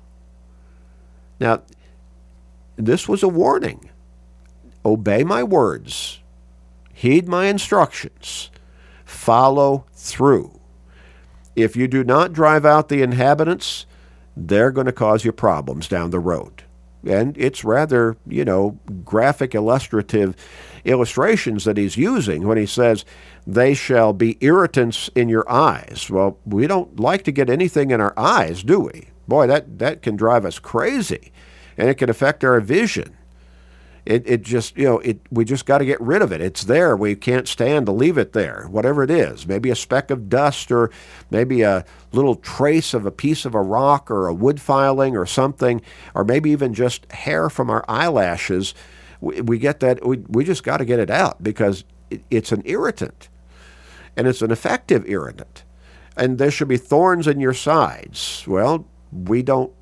Now, 1.41 1.63
this 2.77 3.09
was 3.09 3.23
a 3.23 3.29
warning. 3.29 3.91
Obey 4.85 5.25
my 5.25 5.43
words, 5.43 6.21
heed 6.93 7.27
my 7.27 7.47
instructions, 7.47 8.51
follow 9.05 9.87
through. 9.95 10.56
If 11.57 11.75
you 11.75 11.89
do 11.89 12.05
not 12.05 12.33
drive 12.35 12.65
out 12.65 12.89
the 12.89 13.03
inhabitants, 13.03 13.87
they're 14.37 14.71
going 14.71 14.87
to 14.87 14.93
cause 14.93 15.25
you 15.25 15.33
problems 15.33 15.89
down 15.89 16.11
the 16.11 16.21
road. 16.21 16.63
And 17.07 17.37
it's 17.39 17.65
rather, 17.65 18.17
you 18.27 18.45
know, 18.45 18.79
graphic, 19.05 19.55
illustrative 19.55 20.37
illustrations 20.85 21.65
that 21.65 21.77
he's 21.77 21.97
using 21.97 22.47
when 22.47 22.59
he 22.59 22.67
says, 22.67 23.05
they 23.47 23.75
shall 23.75 24.13
be 24.13 24.37
irritants 24.41 25.09
in 25.15 25.29
your 25.29 25.51
eyes. 25.51 26.09
Well, 26.11 26.39
we 26.45 26.67
don't 26.67 26.99
like 27.01 27.23
to 27.25 27.33
get 27.33 27.49
anything 27.49 27.91
in 27.91 28.01
our 28.01 28.13
eyes, 28.17 28.63
do 28.63 28.81
we? 28.81 29.09
Boy, 29.29 29.47
that, 29.47 29.79
that 29.79 30.03
can 30.03 30.17
drive 30.17 30.45
us 30.45 30.59
crazy. 30.59 31.33
And 31.79 31.89
it 31.89 31.95
can 31.95 32.11
affect 32.11 32.45
our 32.45 32.61
vision. 32.61 33.17
It, 34.07 34.23
it 34.25 34.43
just, 34.43 34.77
you 34.77 34.85
know, 34.85 35.01
it, 35.01 35.21
we 35.33 35.45
just 35.45 35.67
got 35.67 35.79
to 35.79 35.85
get 35.85 36.01
rid 36.01 36.23
of 36.23 36.31
it. 36.31 36.41
It's 36.41 36.63
there. 36.63 36.97
We 36.97 37.17
can't 37.17 37.49
stand 37.49 37.87
to 37.87 37.93
leave 37.93 38.17
it 38.17 38.33
there, 38.33 38.69
whatever 38.71 39.03
it 39.03 39.11
is. 39.11 39.49
Maybe 39.49 39.69
a 39.69 39.75
speck 39.75 40.13
of 40.13 40.29
dust 40.29 40.71
or 40.71 40.93
maybe 41.29 41.63
a 41.63 41.85
little 42.13 42.37
trace 42.37 42.95
of 42.95 43.05
a 43.05 43.11
piece 43.11 43.45
of 43.45 43.55
a 43.55 43.61
rock 43.61 44.09
or 44.09 44.29
a 44.29 44.35
wood 44.35 44.61
filing 44.61 45.17
or 45.17 45.27
something, 45.27 45.83
or 46.15 46.23
maybe 46.23 46.51
even 46.51 46.73
just 46.73 47.11
hair 47.11 47.51
from 47.51 47.69
our 47.69 47.85
eyelashes. 47.89 48.75
We, 49.21 49.41
we 49.41 49.59
get 49.59 49.81
that. 49.81 50.07
We, 50.07 50.19
we 50.29 50.45
just 50.45 50.63
got 50.63 50.77
to 50.77 50.85
get 50.85 51.01
it 51.01 51.11
out 51.11 51.43
because 51.43 51.85
it, 52.09 52.23
it's 52.31 52.53
an 52.53 52.63
irritant 52.65 53.29
and 54.17 54.29
it's 54.29 54.41
an 54.41 54.53
effective 54.53 55.05
irritant. 55.09 55.65
And 56.17 56.39
there 56.39 56.53
should 56.53 56.69
be 56.69 56.77
thorns 56.77 57.27
in 57.27 57.41
your 57.41 57.55
sides. 57.55 58.45
Well, 58.47 58.87
we 59.11 59.43
don't 59.43 59.73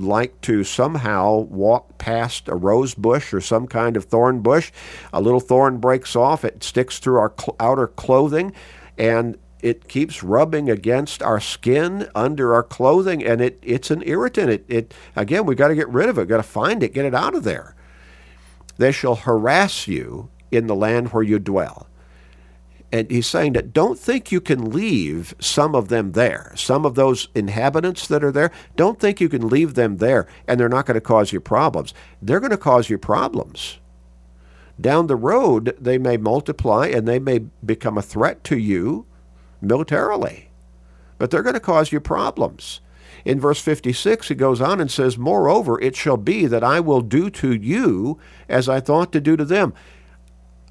like 0.00 0.40
to 0.42 0.64
somehow 0.64 1.38
walk 1.40 1.98
past 1.98 2.48
a 2.48 2.54
rose 2.54 2.94
bush 2.94 3.32
or 3.32 3.40
some 3.40 3.66
kind 3.66 3.96
of 3.96 4.04
thorn 4.04 4.40
bush. 4.40 4.70
A 5.12 5.20
little 5.20 5.40
thorn 5.40 5.78
breaks 5.78 6.14
off, 6.16 6.44
it 6.44 6.62
sticks 6.62 6.98
through 6.98 7.18
our 7.18 7.32
cl- 7.38 7.56
outer 7.60 7.88
clothing, 7.88 8.52
and 8.96 9.38
it 9.60 9.88
keeps 9.88 10.22
rubbing 10.22 10.70
against 10.70 11.22
our 11.22 11.40
skin 11.40 12.08
under 12.14 12.54
our 12.54 12.62
clothing, 12.62 13.24
and 13.24 13.40
it, 13.40 13.58
it's 13.62 13.90
an 13.90 14.02
irritant. 14.06 14.50
It, 14.50 14.64
it 14.68 14.94
again, 15.16 15.46
we've 15.46 15.58
got 15.58 15.68
to 15.68 15.74
get 15.74 15.88
rid 15.88 16.08
of 16.08 16.18
it. 16.18 16.28
Got 16.28 16.36
to 16.36 16.42
find 16.44 16.82
it, 16.82 16.94
get 16.94 17.04
it 17.04 17.14
out 17.14 17.34
of 17.34 17.42
there. 17.42 17.74
They 18.76 18.92
shall 18.92 19.16
harass 19.16 19.88
you 19.88 20.30
in 20.52 20.68
the 20.68 20.76
land 20.76 21.08
where 21.08 21.24
you 21.24 21.40
dwell 21.40 21.87
and 22.90 23.10
he's 23.10 23.26
saying 23.26 23.52
that 23.52 23.72
don't 23.72 23.98
think 23.98 24.32
you 24.32 24.40
can 24.40 24.70
leave 24.70 25.34
some 25.38 25.74
of 25.74 25.88
them 25.88 26.12
there. 26.12 26.52
Some 26.56 26.86
of 26.86 26.94
those 26.94 27.28
inhabitants 27.34 28.06
that 28.08 28.24
are 28.24 28.32
there, 28.32 28.50
don't 28.76 28.98
think 28.98 29.20
you 29.20 29.28
can 29.28 29.48
leave 29.48 29.74
them 29.74 29.98
there 29.98 30.26
and 30.46 30.58
they're 30.58 30.68
not 30.68 30.86
going 30.86 30.94
to 30.94 31.00
cause 31.00 31.32
you 31.32 31.40
problems. 31.40 31.92
They're 32.22 32.40
going 32.40 32.50
to 32.50 32.56
cause 32.56 32.88
you 32.88 32.96
problems. 32.96 33.78
Down 34.80 35.06
the 35.06 35.16
road, 35.16 35.76
they 35.78 35.98
may 35.98 36.16
multiply 36.16 36.86
and 36.86 37.06
they 37.06 37.18
may 37.18 37.40
become 37.64 37.98
a 37.98 38.02
threat 38.02 38.42
to 38.44 38.56
you 38.56 39.06
militarily, 39.60 40.50
but 41.18 41.30
they're 41.30 41.42
going 41.42 41.54
to 41.54 41.60
cause 41.60 41.92
you 41.92 42.00
problems. 42.00 42.80
In 43.24 43.40
verse 43.40 43.60
56, 43.60 44.28
he 44.28 44.34
goes 44.34 44.60
on 44.60 44.80
and 44.80 44.90
says, 44.90 45.18
Moreover, 45.18 45.80
it 45.80 45.96
shall 45.96 46.16
be 46.16 46.46
that 46.46 46.62
I 46.62 46.80
will 46.80 47.00
do 47.00 47.28
to 47.30 47.52
you 47.52 48.18
as 48.48 48.68
I 48.68 48.80
thought 48.80 49.12
to 49.12 49.20
do 49.20 49.36
to 49.36 49.44
them. 49.44 49.74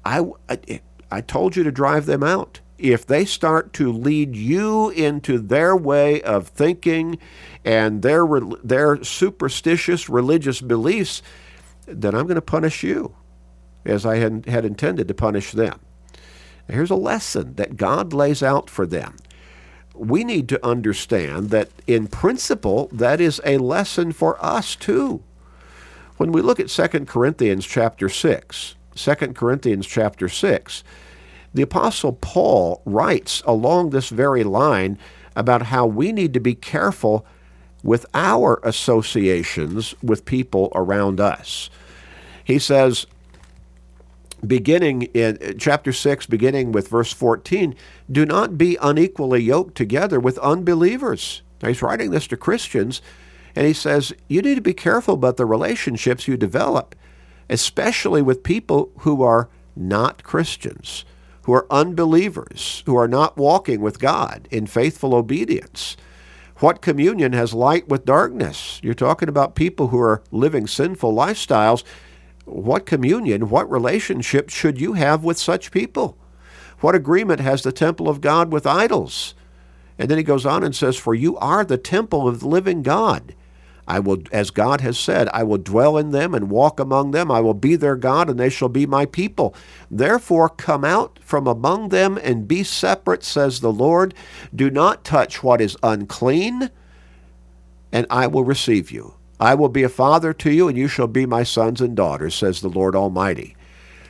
I, 0.04 0.24
I, 0.48 0.80
I 1.10 1.20
told 1.20 1.56
you 1.56 1.64
to 1.64 1.72
drive 1.72 2.06
them 2.06 2.22
out. 2.22 2.60
If 2.78 3.06
they 3.06 3.24
start 3.24 3.72
to 3.74 3.90
lead 3.92 4.36
you 4.36 4.90
into 4.90 5.38
their 5.38 5.76
way 5.76 6.22
of 6.22 6.48
thinking 6.48 7.18
and 7.64 8.02
their, 8.02 8.24
their 8.62 9.02
superstitious 9.02 10.08
religious 10.08 10.60
beliefs, 10.60 11.22
then 11.86 12.14
I'm 12.14 12.26
going 12.26 12.36
to 12.36 12.42
punish 12.42 12.82
you 12.84 13.16
as 13.84 14.06
I 14.06 14.16
had, 14.16 14.46
had 14.46 14.64
intended 14.64 15.08
to 15.08 15.14
punish 15.14 15.52
them. 15.52 15.80
Here's 16.68 16.90
a 16.90 16.96
lesson 16.96 17.54
that 17.54 17.76
God 17.76 18.12
lays 18.12 18.42
out 18.42 18.68
for 18.68 18.86
them. 18.86 19.16
We 19.94 20.22
need 20.22 20.48
to 20.50 20.64
understand 20.64 21.50
that 21.50 21.70
in 21.86 22.06
principle, 22.06 22.88
that 22.92 23.20
is 23.20 23.40
a 23.44 23.58
lesson 23.58 24.12
for 24.12 24.42
us 24.44 24.76
too. 24.76 25.22
When 26.18 26.30
we 26.30 26.42
look 26.42 26.60
at 26.60 26.68
2 26.68 27.06
Corinthians 27.06 27.66
chapter 27.66 28.08
6, 28.08 28.74
2 28.98 29.14
Corinthians 29.34 29.86
chapter 29.86 30.28
6, 30.28 30.82
the 31.54 31.62
Apostle 31.62 32.12
Paul 32.12 32.82
writes 32.84 33.42
along 33.46 33.90
this 33.90 34.08
very 34.08 34.44
line 34.44 34.98
about 35.36 35.62
how 35.62 35.86
we 35.86 36.12
need 36.12 36.34
to 36.34 36.40
be 36.40 36.54
careful 36.54 37.24
with 37.82 38.04
our 38.12 38.60
associations 38.64 39.94
with 40.02 40.24
people 40.24 40.70
around 40.74 41.20
us. 41.20 41.70
He 42.44 42.58
says, 42.58 43.06
beginning 44.44 45.02
in 45.14 45.56
chapter 45.58 45.92
6, 45.92 46.26
beginning 46.26 46.72
with 46.72 46.88
verse 46.88 47.12
14, 47.12 47.74
do 48.10 48.26
not 48.26 48.58
be 48.58 48.76
unequally 48.82 49.42
yoked 49.42 49.76
together 49.76 50.18
with 50.18 50.38
unbelievers. 50.38 51.42
Now, 51.62 51.68
he's 51.68 51.82
writing 51.82 52.10
this 52.10 52.26
to 52.28 52.36
Christians, 52.36 53.00
and 53.54 53.66
he 53.66 53.72
says, 53.72 54.12
you 54.28 54.42
need 54.42 54.56
to 54.56 54.60
be 54.60 54.74
careful 54.74 55.14
about 55.14 55.36
the 55.36 55.46
relationships 55.46 56.28
you 56.28 56.36
develop, 56.36 56.94
especially 57.48 58.22
with 58.22 58.42
people 58.42 58.90
who 58.98 59.22
are 59.22 59.48
not 59.74 60.22
Christians, 60.22 61.04
who 61.42 61.52
are 61.52 61.66
unbelievers, 61.70 62.82
who 62.86 62.96
are 62.96 63.08
not 63.08 63.36
walking 63.36 63.80
with 63.80 63.98
God 63.98 64.48
in 64.50 64.66
faithful 64.66 65.14
obedience. 65.14 65.96
What 66.56 66.82
communion 66.82 67.32
has 67.32 67.54
light 67.54 67.88
with 67.88 68.04
darkness? 68.04 68.80
You're 68.82 68.94
talking 68.94 69.28
about 69.28 69.54
people 69.54 69.88
who 69.88 70.00
are 70.00 70.22
living 70.32 70.66
sinful 70.66 71.14
lifestyles 71.14 71.84
what 72.48 72.86
communion, 72.86 73.50
what 73.50 73.70
relationship 73.70 74.48
should 74.48 74.80
you 74.80 74.94
have 74.94 75.22
with 75.22 75.38
such 75.38 75.70
people? 75.70 76.16
What 76.80 76.94
agreement 76.94 77.40
has 77.40 77.62
the 77.62 77.72
temple 77.72 78.08
of 78.08 78.20
God 78.20 78.52
with 78.52 78.66
idols? 78.66 79.34
And 79.98 80.08
then 80.08 80.18
he 80.18 80.24
goes 80.24 80.46
on 80.46 80.64
and 80.64 80.74
says, 80.74 80.96
For 80.96 81.14
you 81.14 81.36
are 81.38 81.64
the 81.64 81.76
temple 81.78 82.26
of 82.26 82.40
the 82.40 82.48
living 82.48 82.82
God. 82.82 83.34
I 83.88 84.00
will, 84.00 84.18
as 84.30 84.50
God 84.50 84.82
has 84.82 84.98
said, 84.98 85.30
I 85.32 85.42
will 85.42 85.56
dwell 85.56 85.96
in 85.96 86.10
them 86.10 86.34
and 86.34 86.50
walk 86.50 86.78
among 86.78 87.12
them. 87.12 87.30
I 87.30 87.40
will 87.40 87.54
be 87.54 87.74
their 87.74 87.96
God, 87.96 88.28
and 88.28 88.38
they 88.38 88.50
shall 88.50 88.68
be 88.68 88.84
my 88.84 89.06
people. 89.06 89.54
Therefore, 89.90 90.50
come 90.50 90.84
out 90.84 91.18
from 91.22 91.46
among 91.46 91.88
them 91.88 92.18
and 92.22 92.46
be 92.46 92.62
separate, 92.62 93.24
says 93.24 93.60
the 93.60 93.72
Lord. 93.72 94.12
Do 94.54 94.70
not 94.70 95.04
touch 95.04 95.42
what 95.42 95.62
is 95.62 95.76
unclean, 95.82 96.70
and 97.90 98.06
I 98.10 98.26
will 98.26 98.44
receive 98.44 98.90
you. 98.90 99.14
I 99.40 99.54
will 99.54 99.70
be 99.70 99.84
a 99.84 99.88
father 99.88 100.34
to 100.34 100.52
you, 100.52 100.68
and 100.68 100.76
you 100.76 100.86
shall 100.86 101.06
be 101.06 101.24
my 101.24 101.42
sons 101.42 101.80
and 101.80 101.96
daughters, 101.96 102.34
says 102.34 102.60
the 102.60 102.68
Lord 102.68 102.94
Almighty. 102.94 103.56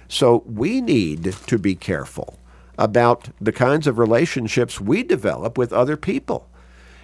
So 0.08 0.42
we 0.44 0.80
need 0.80 1.35
to 1.47 1.58
be 1.58 1.76
careful 1.76 2.37
about 2.78 3.28
the 3.40 3.52
kinds 3.52 3.87
of 3.87 3.99
relationships 3.99 4.80
we 4.80 5.04
develop 5.04 5.56
with 5.56 5.73
other 5.73 5.97
people. 5.97 6.49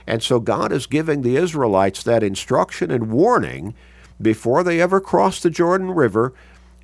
And 0.06 0.22
so 0.22 0.40
God 0.40 0.72
is 0.72 0.86
giving 0.86 1.22
the 1.22 1.36
Israelites 1.36 2.02
that 2.02 2.22
instruction 2.22 2.90
and 2.90 3.10
warning 3.10 3.74
before 4.20 4.62
they 4.62 4.80
ever 4.80 5.00
cross 5.00 5.40
the 5.40 5.50
Jordan 5.50 5.90
River 5.90 6.34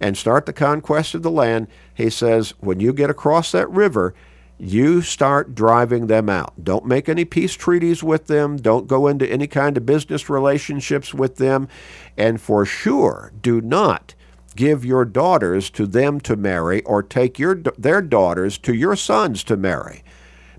and 0.01 0.17
start 0.17 0.47
the 0.47 0.53
conquest 0.53 1.15
of 1.15 1.23
the 1.23 1.31
land. 1.31 1.69
He 1.95 2.11
says, 2.11 2.55
when 2.61 2.81
you 2.81 2.93
get 2.93 3.11
across 3.11 3.53
that 3.53 3.71
river, 3.71 4.15
you 4.59 5.01
start 5.01 5.55
driving 5.55 6.07
them 6.07 6.29
out. 6.29 6.53
Don't 6.63 6.85
make 6.85 7.09
any 7.09 7.25
peace 7.25 7.55
treaties 7.55 8.03
with 8.03 8.27
them. 8.27 8.57
Don't 8.57 8.87
go 8.87 9.07
into 9.07 9.31
any 9.31 9.47
kind 9.47 9.77
of 9.77 9.87
business 9.87 10.29
relationships 10.29 11.15
with 11.15 11.37
them. 11.37 11.69
And 12.17 12.41
for 12.41 12.67
sure, 12.67 13.33
do 13.41 13.61
not 13.61 14.15
give 14.57 14.85
your 14.85 15.05
daughters 15.05 15.71
to 15.71 15.87
them 15.87 16.21
to 16.21 16.37
marry 16.37 16.83
or 16.83 17.03
take 17.03 17.39
your, 17.39 17.55
their 17.55 18.03
daughters 18.03 18.59
to 18.59 18.75
your 18.75 18.97
sons 18.97 19.43
to 19.45 19.57
marry. 19.57 20.03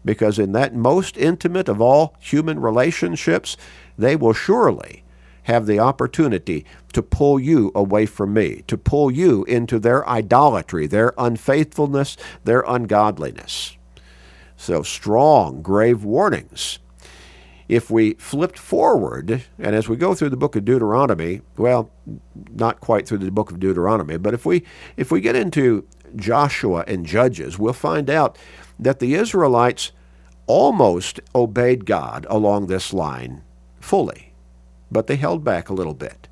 Because 0.03 0.39
in 0.39 0.51
that 0.53 0.73
most 0.73 1.17
intimate 1.17 1.69
of 1.69 1.81
all 1.81 2.15
human 2.19 2.59
relationships, 2.59 3.57
they 3.97 4.15
will 4.15 4.33
surely 4.33 5.03
have 5.43 5.65
the 5.65 5.79
opportunity 5.79 6.65
to 6.93 7.01
pull 7.01 7.39
you 7.39 7.71
away 7.73 8.05
from 8.05 8.33
me, 8.33 8.63
to 8.67 8.77
pull 8.77 9.09
you 9.09 9.43
into 9.45 9.79
their 9.79 10.07
idolatry, 10.07 10.87
their 10.87 11.13
unfaithfulness, 11.17 12.17
their 12.43 12.63
ungodliness. 12.67 13.77
So 14.55 14.83
strong, 14.83 15.61
grave 15.61 16.03
warnings. 16.03 16.79
If 17.67 17.89
we 17.89 18.15
flipped 18.15 18.59
forward, 18.59 19.43
and 19.57 19.75
as 19.75 19.87
we 19.87 19.95
go 19.95 20.13
through 20.13 20.29
the 20.29 20.37
book 20.37 20.55
of 20.55 20.65
Deuteronomy, 20.65 21.41
well, 21.57 21.89
not 22.53 22.81
quite 22.81 23.07
through 23.07 23.19
the 23.19 23.31
book 23.31 23.49
of 23.49 23.59
Deuteronomy, 23.59 24.17
but 24.17 24.33
if 24.33 24.45
we 24.45 24.63
if 24.97 25.09
we 25.09 25.21
get 25.21 25.37
into 25.37 25.87
Joshua 26.17 26.83
and 26.85 27.05
Judges, 27.05 27.57
we'll 27.57 27.71
find 27.71 28.09
out 28.09 28.37
that 28.81 28.99
the 28.99 29.13
Israelites 29.13 29.91
almost 30.47 31.19
obeyed 31.33 31.85
God 31.85 32.25
along 32.29 32.67
this 32.67 32.91
line 32.91 33.43
fully, 33.79 34.33
but 34.91 35.07
they 35.07 35.15
held 35.15 35.43
back 35.43 35.69
a 35.69 35.73
little 35.73 35.93
bit. 35.93 36.27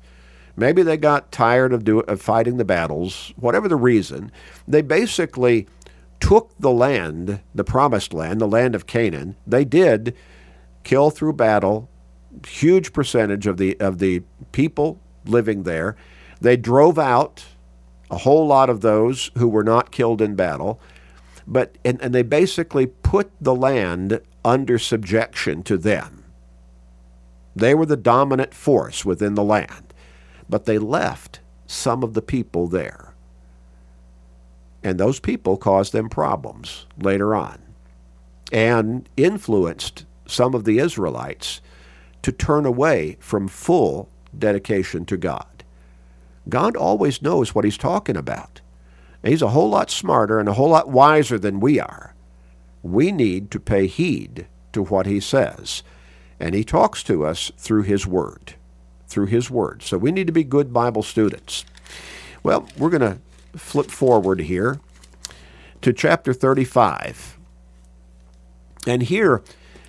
Maybe 0.56 0.82
they 0.82 0.98
got 0.98 1.32
tired 1.32 1.72
of, 1.72 1.84
do, 1.84 2.00
of 2.00 2.20
fighting 2.20 2.58
the 2.58 2.64
battles, 2.64 3.32
whatever 3.36 3.68
the 3.68 3.76
reason. 3.76 4.30
They 4.68 4.82
basically 4.82 5.68
took 6.18 6.50
the 6.58 6.72
land, 6.72 7.40
the 7.54 7.64
promised 7.64 8.12
land, 8.12 8.40
the 8.40 8.48
land 8.48 8.74
of 8.74 8.86
Canaan. 8.86 9.36
They 9.46 9.64
did 9.64 10.14
kill 10.82 11.10
through 11.10 11.34
battle 11.34 11.88
huge 12.46 12.92
percentage 12.92 13.46
of 13.46 13.56
the 13.56 13.78
of 13.80 13.98
the 13.98 14.22
people 14.52 15.00
living 15.24 15.64
there. 15.64 15.96
They 16.40 16.56
drove 16.56 16.98
out 16.98 17.44
a 18.10 18.18
whole 18.18 18.46
lot 18.46 18.70
of 18.70 18.80
those 18.80 19.30
who 19.36 19.48
were 19.48 19.64
not 19.64 19.90
killed 19.92 20.20
in 20.20 20.34
battle, 20.34 20.80
but 21.50 21.76
and, 21.84 22.00
and 22.00 22.14
they 22.14 22.22
basically 22.22 22.86
put 22.86 23.32
the 23.40 23.54
land 23.54 24.20
under 24.44 24.78
subjection 24.78 25.62
to 25.64 25.76
them. 25.76 26.24
They 27.56 27.74
were 27.74 27.86
the 27.86 27.96
dominant 27.96 28.54
force 28.54 29.04
within 29.04 29.34
the 29.34 29.42
land, 29.42 29.92
but 30.48 30.64
they 30.64 30.78
left 30.78 31.40
some 31.66 32.04
of 32.04 32.14
the 32.14 32.22
people 32.22 32.68
there. 32.68 33.14
And 34.82 34.98
those 34.98 35.20
people 35.20 35.56
caused 35.56 35.92
them 35.92 36.08
problems 36.08 36.86
later 36.96 37.34
on 37.34 37.60
and 38.52 39.08
influenced 39.16 40.06
some 40.26 40.54
of 40.54 40.64
the 40.64 40.78
Israelites 40.78 41.60
to 42.22 42.32
turn 42.32 42.64
away 42.64 43.16
from 43.20 43.48
full 43.48 44.08
dedication 44.38 45.04
to 45.06 45.16
God. 45.16 45.64
God 46.48 46.76
always 46.76 47.20
knows 47.20 47.54
what 47.54 47.64
he's 47.64 47.76
talking 47.76 48.16
about. 48.16 48.60
He's 49.22 49.42
a 49.42 49.48
whole 49.48 49.68
lot 49.68 49.90
smarter 49.90 50.38
and 50.38 50.48
a 50.48 50.54
whole 50.54 50.70
lot 50.70 50.88
wiser 50.88 51.38
than 51.38 51.60
we 51.60 51.78
are. 51.78 52.14
We 52.82 53.12
need 53.12 53.50
to 53.50 53.60
pay 53.60 53.86
heed 53.86 54.46
to 54.72 54.82
what 54.82 55.06
he 55.06 55.20
says. 55.20 55.82
And 56.38 56.54
he 56.54 56.64
talks 56.64 57.02
to 57.04 57.26
us 57.26 57.52
through 57.58 57.82
his 57.82 58.06
word. 58.06 58.54
Through 59.08 59.26
his 59.26 59.50
word. 59.50 59.82
So 59.82 59.98
we 59.98 60.12
need 60.12 60.26
to 60.26 60.32
be 60.32 60.44
good 60.44 60.72
Bible 60.72 61.02
students. 61.02 61.64
Well, 62.42 62.66
we're 62.78 62.90
going 62.90 63.00
to 63.02 63.18
flip 63.58 63.90
forward 63.90 64.40
here 64.40 64.80
to 65.82 65.92
chapter 65.92 66.32
35. 66.32 67.38
And 68.86 69.02
here, 69.02 69.42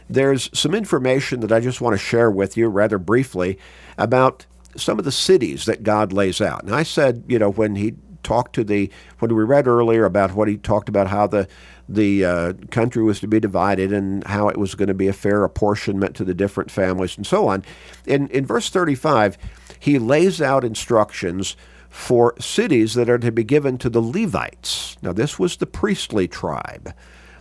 there's 0.09 0.49
some 0.57 0.75
information 0.75 1.39
that 1.39 1.51
I 1.53 1.61
just 1.61 1.79
want 1.79 1.93
to 1.93 1.97
share 1.97 2.29
with 2.29 2.57
you 2.57 2.67
rather 2.67 2.97
briefly 2.97 3.57
about 3.97 4.45
some 4.75 4.99
of 4.99 5.05
the 5.05 5.11
cities 5.11 5.65
that 5.65 5.83
God 5.83 6.11
lays 6.11 6.41
out. 6.41 6.63
And 6.63 6.75
I 6.75 6.83
said, 6.83 7.23
you 7.27 7.39
know, 7.39 7.49
when 7.49 7.75
he 7.75 7.95
talked 8.23 8.53
to 8.55 8.63
the, 8.63 8.89
when 9.19 9.35
we 9.35 9.43
read 9.43 9.67
earlier 9.67 10.05
about 10.05 10.33
what 10.33 10.47
he 10.47 10.57
talked 10.57 10.89
about 10.89 11.07
how 11.07 11.27
the, 11.27 11.47
the 11.87 12.25
uh, 12.25 12.53
country 12.69 13.03
was 13.03 13.19
to 13.19 13.27
be 13.27 13.39
divided 13.39 13.91
and 13.91 14.25
how 14.25 14.47
it 14.47 14.57
was 14.57 14.75
going 14.75 14.87
to 14.87 14.93
be 14.93 15.07
a 15.07 15.13
fair 15.13 15.43
apportionment 15.43 16.15
to 16.15 16.23
the 16.23 16.33
different 16.33 16.71
families 16.71 17.17
and 17.17 17.27
so 17.27 17.47
on. 17.47 17.63
In, 18.05 18.27
in 18.29 18.45
verse 18.45 18.69
35, 18.69 19.37
he 19.79 19.99
lays 19.99 20.41
out 20.41 20.63
instructions 20.63 21.55
for 21.89 22.33
cities 22.39 22.93
that 22.93 23.09
are 23.09 23.17
to 23.19 23.31
be 23.31 23.43
given 23.43 23.77
to 23.77 23.89
the 23.89 24.01
Levites. 24.01 24.95
Now, 25.01 25.11
this 25.11 25.37
was 25.37 25.57
the 25.57 25.65
priestly 25.65 26.27
tribe, 26.27 26.93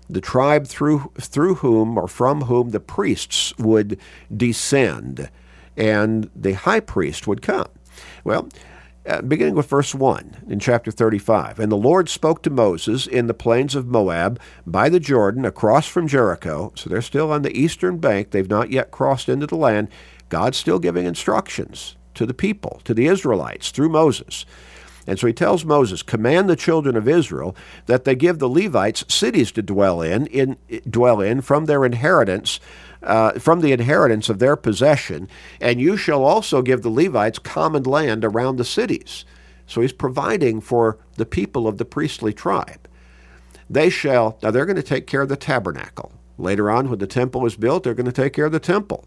the 0.09 0.21
tribe 0.21 0.67
through, 0.67 1.13
through 1.21 1.57
whom 1.57 1.97
or 1.97 2.09
from 2.09 2.43
whom 2.43 2.71
the 2.71 2.81
priests 2.81 3.57
would 3.59 3.99
descend, 4.37 5.31
and 5.77 6.29
the 6.35 6.55
high 6.55 6.81
priest 6.81 7.29
would 7.29 7.43
come. 7.43 7.69
Well, 8.25 8.49
uh, 9.07 9.23
beginning 9.23 9.55
with 9.55 9.69
verse 9.69 9.95
1 9.95 10.45
in 10.49 10.59
chapter 10.59 10.91
35. 10.91 11.59
And 11.59 11.73
the 11.73 11.77
Lord 11.77 12.09
spoke 12.09 12.43
to 12.43 12.51
Moses 12.51 13.07
in 13.07 13.27
the 13.27 13.35
plains 13.35 13.75
of 13.75 13.87
Moab 13.87 14.41
by 14.67 14.89
the 14.89 15.01
Jordan 15.01 15.45
across 15.45 15.87
from 15.87 16.07
Jericho. 16.07 16.73
So 16.77 16.91
they're 16.91 17.03
still 17.03 17.33
on 17.33 17.43
the 17.43 17.59
eastern 17.59 17.99
bank. 17.99 18.31
They've 18.31 18.49
not 18.49 18.71
yet 18.71 18.91
crossed 18.91 19.29
into 19.29 19.47
the 19.47 19.57
land. 19.57 19.89
God's 20.29 20.59
still 20.59 20.79
giving 20.79 21.07
instructions 21.07 21.97
to 22.15 22.27
the 22.27 22.35
people, 22.35 22.81
to 22.85 22.95
the 22.95 23.07
Israelites, 23.07 23.71
through 23.71 23.89
Moses. 23.89 24.45
And 25.07 25.19
so 25.19 25.27
he 25.27 25.33
tells 25.33 25.65
Moses, 25.65 26.03
command 26.03 26.49
the 26.49 26.57
children 26.57 26.97
of 26.97 27.09
Israel 27.09 27.57
that 27.87 28.05
they 28.05 28.15
give 28.15 28.39
the 28.39 28.49
Levites 28.49 29.05
cities 29.09 29.51
to 29.53 29.63
dwell 29.63 30.03
in, 30.03 30.27
in 30.27 30.57
dwell 30.89 31.21
in 31.21 31.41
from 31.41 31.65
their 31.65 31.85
inheritance, 31.85 32.61
uh, 33.03 33.33
from 33.39 33.61
the 33.61 33.73
inheritance 33.73 34.29
of 34.29 34.39
their 34.39 34.57
possession, 34.57 35.29
and 35.61 35.81
you 35.81 35.97
shall 35.97 36.25
also 36.25 36.63
give 36.63 36.83
the 36.83 36.91
Levites 36.91 37.39
common 37.39 37.85
land 37.85 38.25
around 38.25 38.57
the 38.57 38.65
cities. 38.65 39.25
So 39.67 39.81
he's 39.81 39.93
providing 39.93 40.61
for 40.61 40.99
the 41.15 41.27
people 41.27 41.67
of 41.67 41.79
the 41.79 41.85
priestly 41.85 42.33
tribe. 42.33 42.89
They 43.69 43.89
shall, 43.89 44.37
now 44.43 44.51
they're 44.51 44.67
going 44.67 44.77
to 44.77 44.83
take 44.83 45.07
care 45.07 45.23
of 45.23 45.29
the 45.29 45.37
tabernacle. 45.37 46.13
Later 46.39 46.71
on, 46.71 46.89
when 46.89 46.99
the 46.99 47.07
temple 47.07 47.47
is 47.47 47.55
built, 47.55 47.85
they're 47.85 47.95
going 47.95 48.07
to 48.07 48.13
take 48.13 48.33
care 48.33 48.47
of 48.47 48.53
the 48.53 48.59
temple. 48.59 49.07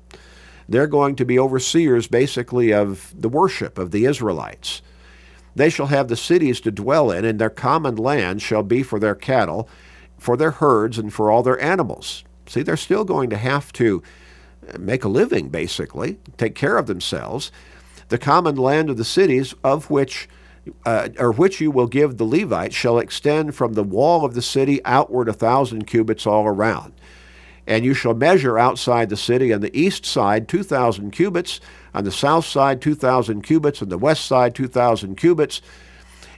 They're 0.69 0.88
going 0.88 1.15
to 1.17 1.25
be 1.25 1.38
overseers, 1.38 2.08
basically, 2.08 2.71
of 2.71 3.13
the 3.19 3.27
worship 3.27 3.77
of 3.77 3.91
the 3.91 4.06
Israelites. 4.06 4.82
They 5.56 5.69
shall 5.69 5.88
have 5.88 6.08
the 6.08 6.15
cities 6.15 6.62
to 6.62 6.71
dwell 6.71 7.12
in, 7.12 7.25
and 7.25 7.39
their 7.39 7.49
common 7.49 7.97
land 7.97 8.41
shall 8.41 8.63
be 8.63 8.84
for 8.84 8.99
their 8.99 9.15
cattle, 9.15 9.67
for 10.17 10.38
their 10.38 10.51
herds, 10.51 10.97
and 10.97 11.13
for 11.13 11.29
all 11.29 11.43
their 11.43 11.60
animals. 11.60 12.23
See, 12.47 12.62
they're 12.62 12.77
still 12.77 13.06
going 13.06 13.29
to 13.29 13.38
have 13.38 13.71
to 13.73 14.03
make 14.77 15.03
a 15.03 15.10
living, 15.10 15.49
basically, 15.49 16.19
take 16.38 16.56
care 16.56 16.77
of 16.77 16.88
themselves. 16.88 17.51
The 18.10 18.17
common 18.17 18.56
land 18.56 18.89
of 18.89 18.97
the 18.97 19.06
cities, 19.06 19.53
of 19.63 19.89
which 19.89 20.27
uh, 20.86 21.10
or 21.19 21.34
which 21.34 21.60
you 21.60 21.69
will 21.69 21.88
give 21.88 22.17
the 22.17 22.23
Levites, 22.23 22.75
shall 22.75 22.97
extend 22.97 23.53
from 23.53 23.73
the 23.73 23.84
wall 23.84 24.23
of 24.23 24.34
the 24.34 24.41
city 24.41 24.79
outward 24.86 25.27
a 25.27 25.34
thousand 25.34 25.86
cubits 25.88 26.25
all 26.25 26.45
around. 26.45 26.93
And 27.67 27.84
you 27.84 27.93
shall 27.93 28.13
measure 28.13 28.58
outside 28.58 29.10
the 29.10 29.17
city 29.17 29.53
on 29.53 29.62
the 29.62 29.77
east 29.77 30.06
side 30.06 30.47
2,000 30.47 31.12
cubits, 31.12 31.60
on 31.93 32.06
the 32.06 32.12
south 32.12 32.45
side 32.45 32.82
2,000 32.82 33.41
cubits, 33.41 33.82
on 33.82 33.89
the 33.89 33.97
west 33.97 34.25
side 34.25 34.56
2,000 34.56 35.15
cubits, 35.15 35.62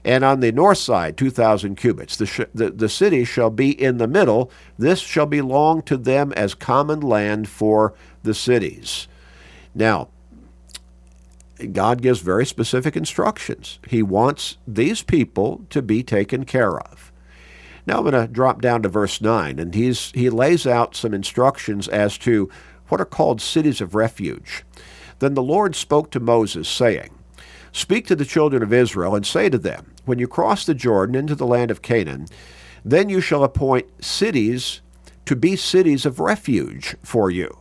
and 0.06 0.24
on 0.24 0.40
the 0.40 0.52
north 0.52 0.78
side 0.78 1.18
2,000 1.18 1.76
cubits. 1.76 2.16
The, 2.16 2.28
sh- 2.28 2.42
the, 2.54 2.70
the 2.70 2.88
city 2.88 3.26
shall 3.26 3.50
be 3.50 3.72
in 3.82 3.98
the 3.98 4.08
middle. 4.08 4.52
This 4.78 5.00
shall 5.00 5.26
belong 5.26 5.82
to 5.84 5.98
them 5.98 6.32
as 6.34 6.54
common 6.54 7.02
land 7.02 7.50
for 7.50 7.96
the 8.22 8.36
cities. 8.36 9.08
Now, 9.74 10.10
God 11.72 12.04
gives 12.04 12.20
very 12.20 12.46
specific 12.46 12.96
instructions. 12.96 13.80
He 13.88 14.04
wants 14.04 14.58
these 14.68 15.02
people 15.02 15.66
to 15.72 15.82
be 15.82 16.04
taken 16.04 16.46
care 16.46 16.80
of. 16.80 17.12
Now 17.88 17.98
I'm 17.98 18.10
going 18.10 18.14
to 18.14 18.32
drop 18.32 18.62
down 18.62 18.84
to 18.84 18.90
verse 18.90 19.22
9, 19.22 19.58
and 19.58 19.74
he's, 19.74 20.12
he 20.12 20.30
lays 20.30 20.68
out 20.68 20.96
some 20.96 21.14
instructions 21.14 21.88
as 21.88 22.18
to 22.20 22.50
what 22.90 23.02
are 23.02 23.06
called 23.06 23.42
cities 23.42 23.82
of 23.82 23.96
refuge. 23.96 24.64
Then 25.20 25.34
the 25.34 25.44
Lord 25.44 25.76
spoke 25.76 26.12
to 26.12 26.20
Moses, 26.20 26.68
saying, 26.68 27.12
Speak 27.72 28.06
to 28.08 28.16
the 28.16 28.26
children 28.26 28.62
of 28.62 28.74
Israel, 28.74 29.16
and 29.16 29.26
say 29.26 29.50
to 29.50 29.58
them, 29.58 29.95
When 30.06 30.20
you 30.20 30.28
cross 30.28 30.66
the 30.66 30.74
Jordan 30.74 31.16
into 31.16 31.36
the 31.36 31.46
land 31.46 31.72
of 31.72 31.82
Canaan, 31.82 32.28
then 32.84 33.10
you 33.10 33.20
shall 33.20 33.44
appoint 33.44 34.04
cities 34.04 34.82
to 35.26 35.36
be 35.36 35.56
cities 35.56 36.06
of 36.06 36.20
refuge 36.20 36.96
for 37.02 37.32
you, 37.32 37.58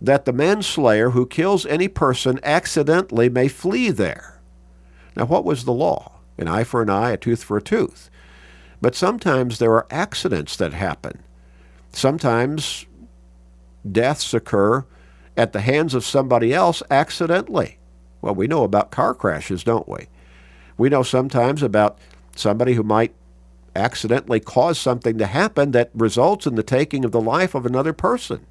that 0.00 0.24
the 0.24 0.32
manslayer 0.32 1.10
who 1.10 1.26
kills 1.26 1.64
any 1.66 1.86
person 1.86 2.40
accidentally 2.42 3.28
may 3.28 3.46
flee 3.46 3.90
there. 3.90 4.40
Now, 5.14 5.26
what 5.26 5.44
was 5.44 5.64
the 5.64 5.72
law? 5.72 6.20
An 6.36 6.48
eye 6.48 6.64
for 6.64 6.82
an 6.82 6.90
eye, 6.90 7.10
a 7.10 7.16
tooth 7.16 7.44
for 7.44 7.56
a 7.56 7.62
tooth. 7.62 8.10
But 8.80 8.94
sometimes 8.94 9.58
there 9.58 9.72
are 9.72 9.86
accidents 9.90 10.56
that 10.56 10.72
happen. 10.72 11.22
Sometimes 11.92 12.86
deaths 13.90 14.32
occur 14.34 14.84
at 15.36 15.52
the 15.52 15.60
hands 15.60 15.94
of 15.94 16.04
somebody 16.04 16.52
else 16.52 16.82
accidentally. 16.90 17.78
Well, 18.22 18.34
we 18.34 18.46
know 18.46 18.64
about 18.64 18.90
car 18.90 19.14
crashes, 19.14 19.62
don't 19.62 19.88
we? 19.88 20.08
We 20.80 20.88
know 20.88 21.02
sometimes 21.02 21.62
about 21.62 21.98
somebody 22.34 22.72
who 22.72 22.82
might 22.82 23.14
accidentally 23.76 24.40
cause 24.40 24.78
something 24.78 25.18
to 25.18 25.26
happen 25.26 25.72
that 25.72 25.90
results 25.92 26.46
in 26.46 26.54
the 26.54 26.62
taking 26.62 27.04
of 27.04 27.12
the 27.12 27.20
life 27.20 27.54
of 27.54 27.66
another 27.66 27.92
person. 27.92 28.46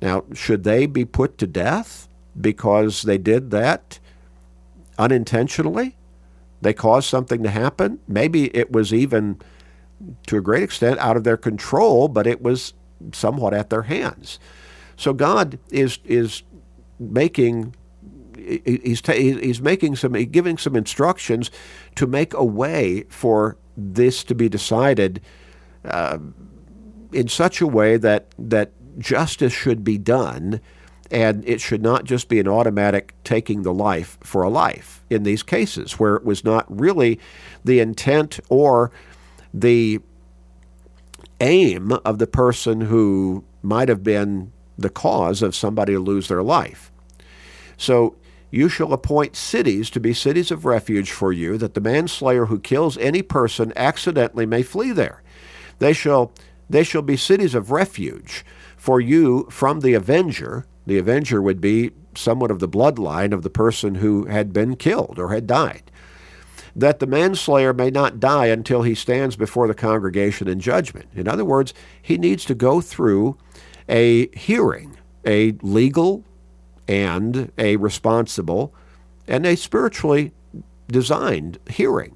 Now, 0.00 0.26
should 0.32 0.62
they 0.62 0.86
be 0.86 1.04
put 1.04 1.36
to 1.38 1.48
death 1.48 2.06
because 2.40 3.02
they 3.02 3.18
did 3.18 3.50
that 3.50 3.98
unintentionally? 4.96 5.96
They 6.60 6.72
caused 6.72 7.08
something 7.08 7.42
to 7.42 7.50
happen. 7.50 7.98
Maybe 8.06 8.56
it 8.56 8.70
was 8.70 8.94
even 8.94 9.42
to 10.28 10.36
a 10.36 10.40
great 10.40 10.62
extent 10.62 11.00
out 11.00 11.16
of 11.16 11.24
their 11.24 11.36
control, 11.36 12.06
but 12.06 12.28
it 12.28 12.42
was 12.42 12.74
somewhat 13.10 13.54
at 13.54 13.70
their 13.70 13.82
hands. 13.82 14.38
So 14.96 15.12
God 15.12 15.58
is 15.72 15.98
is 16.04 16.44
making 17.00 17.74
he's 18.36 19.00
he's 19.06 19.60
making 19.60 19.96
some 19.96 20.12
giving 20.12 20.58
some 20.58 20.76
instructions 20.76 21.50
to 21.94 22.06
make 22.06 22.34
a 22.34 22.44
way 22.44 23.04
for 23.08 23.56
this 23.76 24.24
to 24.24 24.34
be 24.34 24.48
decided 24.48 25.20
uh, 25.84 26.18
in 27.12 27.28
such 27.28 27.60
a 27.60 27.66
way 27.66 27.96
that 27.96 28.26
that 28.38 28.72
justice 28.98 29.52
should 29.52 29.84
be 29.84 29.98
done 29.98 30.60
and 31.10 31.46
it 31.46 31.60
should 31.60 31.82
not 31.82 32.04
just 32.04 32.28
be 32.28 32.40
an 32.40 32.48
automatic 32.48 33.14
taking 33.24 33.62
the 33.62 33.72
life 33.74 34.18
for 34.22 34.42
a 34.42 34.48
life 34.48 35.04
in 35.10 35.22
these 35.22 35.42
cases 35.42 35.92
where 35.92 36.16
it 36.16 36.24
was 36.24 36.44
not 36.44 36.64
really 36.68 37.20
the 37.64 37.80
intent 37.80 38.40
or 38.48 38.90
the 39.52 40.00
aim 41.40 41.92
of 42.04 42.18
the 42.18 42.26
person 42.26 42.80
who 42.80 43.44
might 43.62 43.88
have 43.88 44.02
been 44.02 44.52
the 44.78 44.90
cause 44.90 45.42
of 45.42 45.54
somebody 45.54 45.92
to 45.92 46.00
lose 46.00 46.28
their 46.28 46.42
life. 46.42 46.90
So 47.76 48.16
you 48.54 48.68
shall 48.68 48.92
appoint 48.92 49.36
cities 49.36 49.90
to 49.90 50.00
be 50.00 50.12
cities 50.12 50.50
of 50.50 50.64
refuge 50.64 51.10
for 51.10 51.32
you, 51.32 51.58
that 51.58 51.74
the 51.74 51.80
manslayer 51.80 52.46
who 52.46 52.58
kills 52.58 52.96
any 52.98 53.22
person 53.22 53.72
accidentally 53.76 54.46
may 54.46 54.62
flee 54.62 54.92
there. 54.92 55.22
They 55.78 55.92
shall 55.92 56.32
they 56.70 56.82
shall 56.82 57.02
be 57.02 57.16
cities 57.16 57.54
of 57.54 57.70
refuge 57.70 58.44
for 58.76 59.00
you 59.00 59.46
from 59.50 59.80
the 59.80 59.92
avenger 59.92 60.64
the 60.86 60.98
avenger 60.98 61.40
would 61.40 61.60
be 61.60 61.92
somewhat 62.14 62.50
of 62.50 62.58
the 62.58 62.68
bloodline 62.68 63.32
of 63.32 63.42
the 63.42 63.50
person 63.50 63.96
who 63.96 64.26
had 64.26 64.52
been 64.52 64.76
killed 64.76 65.18
or 65.18 65.32
had 65.32 65.46
died. 65.46 65.90
That 66.76 66.98
the 66.98 67.06
manslayer 67.06 67.72
may 67.72 67.90
not 67.90 68.20
die 68.20 68.46
until 68.46 68.82
he 68.82 68.94
stands 68.94 69.36
before 69.36 69.68
the 69.68 69.74
congregation 69.74 70.48
in 70.48 70.60
judgment. 70.60 71.08
In 71.14 71.28
other 71.28 71.44
words, 71.44 71.72
he 72.02 72.18
needs 72.18 72.44
to 72.46 72.54
go 72.54 72.80
through 72.80 73.36
a 73.88 74.28
hearing, 74.36 74.96
a 75.24 75.52
legal 75.62 76.24
and 76.88 77.50
a 77.58 77.76
responsible 77.76 78.74
and 79.26 79.46
a 79.46 79.56
spiritually 79.56 80.32
designed 80.88 81.58
hearing 81.68 82.14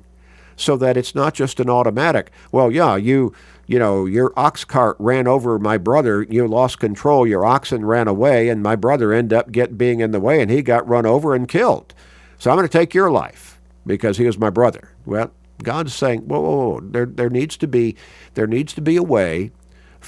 so 0.56 0.76
that 0.76 0.96
it's 0.96 1.14
not 1.14 1.34
just 1.34 1.60
an 1.60 1.70
automatic, 1.70 2.30
well, 2.52 2.70
yeah, 2.70 2.96
you 2.96 3.32
you 3.68 3.78
know, 3.78 4.06
your 4.06 4.32
ox 4.34 4.64
cart 4.64 4.96
ran 4.98 5.28
over 5.28 5.58
my 5.58 5.76
brother, 5.76 6.22
you 6.22 6.48
lost 6.48 6.80
control, 6.80 7.26
your 7.26 7.44
oxen 7.44 7.84
ran 7.84 8.08
away, 8.08 8.48
and 8.48 8.62
my 8.62 8.74
brother 8.74 9.12
ended 9.12 9.38
up 9.38 9.52
get, 9.52 9.76
being 9.76 10.00
in 10.00 10.10
the 10.10 10.18
way, 10.18 10.40
and 10.40 10.50
he 10.50 10.62
got 10.62 10.88
run 10.88 11.04
over 11.04 11.34
and 11.34 11.48
killed. 11.48 11.92
So 12.38 12.50
I'm 12.50 12.56
going 12.56 12.66
to 12.66 12.72
take 12.72 12.94
your 12.94 13.10
life 13.10 13.60
because 13.84 14.16
he 14.16 14.24
was 14.24 14.38
my 14.38 14.48
brother. 14.48 14.92
Well, 15.04 15.32
God's 15.62 15.94
saying, 15.94 16.22
whoa, 16.22 16.40
whoa, 16.40 16.56
whoa, 16.56 16.80
there, 16.80 17.04
there 17.04 17.28
needs 17.28 17.58
to 17.58 17.66
be, 17.66 17.94
there 18.34 18.46
needs 18.46 18.72
to 18.72 18.80
be 18.80 18.96
a 18.96 19.02
way 19.02 19.50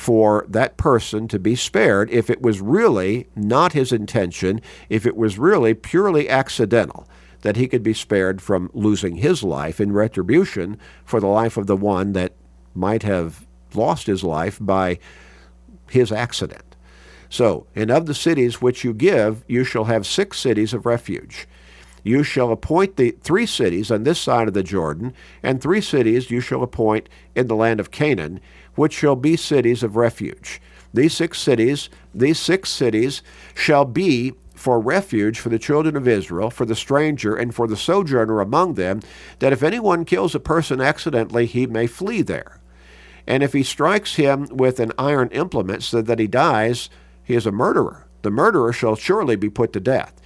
for 0.01 0.47
that 0.49 0.79
person 0.79 1.29
to 1.29 1.39
be 1.39 1.55
spared 1.55 2.09
if 2.09 2.31
it 2.31 2.41
was 2.41 2.59
really 2.59 3.29
not 3.37 3.75
his 3.75 3.93
intention, 3.93 4.59
if 4.89 5.05
it 5.05 5.15
was 5.15 5.39
really 5.39 5.75
purely 5.75 6.27
accidental, 6.27 7.07
that 7.43 7.57
he 7.57 7.69
could 7.69 7.83
be 7.83 7.93
spared 7.93 8.41
from 8.41 8.71
losing 8.73 9.17
his 9.17 9.43
life 9.43 9.79
in 9.79 9.93
retribution 9.93 10.79
for 11.05 11.21
the 11.21 11.27
life 11.27 11.59
of 11.59 11.67
the 11.67 11.77
one 11.77 12.15
that 12.15 12.33
might 12.75 13.03
have 13.03 13.47
lost 13.75 14.07
his 14.07 14.25
life 14.25 14.57
by 14.59 14.99
his 15.91 16.11
accident. 16.11 16.77
So, 17.29 17.67
and 17.77 17.91
of 17.91 18.07
the 18.07 18.15
cities 18.15 18.63
which 18.63 18.83
you 18.83 18.95
give, 18.95 19.45
you 19.49 19.65
shall 19.65 19.85
have 19.85 20.07
six 20.07 20.39
cities 20.39 20.73
of 20.73 20.87
refuge. 20.87 21.47
You 22.03 22.23
shall 22.23 22.51
appoint 22.51 22.97
the 22.97 23.13
three 23.23 23.47
cities 23.47 23.91
on 23.91 24.05
this 24.05 24.21
side 24.21 24.49
of 24.49 24.55
the 24.55 24.63
Jordan, 24.63 25.15
and 25.43 25.61
three 25.61 25.81
cities 25.81 26.31
you 26.31 26.41
shall 26.41 26.63
appoint 26.63 27.09
in 27.35 27.47
the 27.47 27.57
land 27.57 27.81
of 27.81 27.91
Canaan, 27.91 28.41
which 28.75 28.93
shall 28.93 29.17
be 29.17 29.37
cities 29.37 29.83
of 29.83 29.97
refuge. 29.97 30.61
These 30.93 31.15
six 31.15 31.41
cities, 31.41 31.89
these 32.15 32.39
six 32.39 32.71
cities 32.71 33.23
shall 33.55 33.85
be 33.85 34.33
for 34.55 34.79
refuge 34.79 35.39
for 35.39 35.49
the 35.49 35.59
children 35.59 35.97
of 35.97 36.07
Israel, 36.07 36.51
for 36.51 36.67
the 36.67 36.75
stranger, 36.75 37.35
and 37.35 37.55
for 37.55 37.67
the 37.67 37.77
sojourner 37.77 38.41
among 38.41 38.75
them, 38.75 39.01
that 39.39 39.53
if 39.53 39.63
anyone 39.63 40.05
kills 40.05 40.35
a 40.35 40.41
person 40.41 40.81
accidentally, 40.81 41.47
he 41.47 41.67
may 41.67 41.87
flee 41.87 42.21
there. 42.23 42.61
And 43.27 43.43
if 43.43 43.53
he 43.53 43.63
strikes 43.63 44.17
him 44.17 44.49
with 44.51 44.81
an 44.81 44.93
iron 44.99 45.29
implement 45.31 45.83
so 45.83 46.03
that 46.03 46.19
he 46.19 46.27
dies, 46.27 46.91
he 47.23 47.35
is 47.35 47.47
a 47.47 47.53
murderer. 47.53 48.07
The 48.23 48.31
murderer 48.31 48.73
shall 48.73 48.97
surely 48.97 49.37
be 49.37 49.49
put 49.49 49.73
to 49.73 49.81
death. 49.81 50.20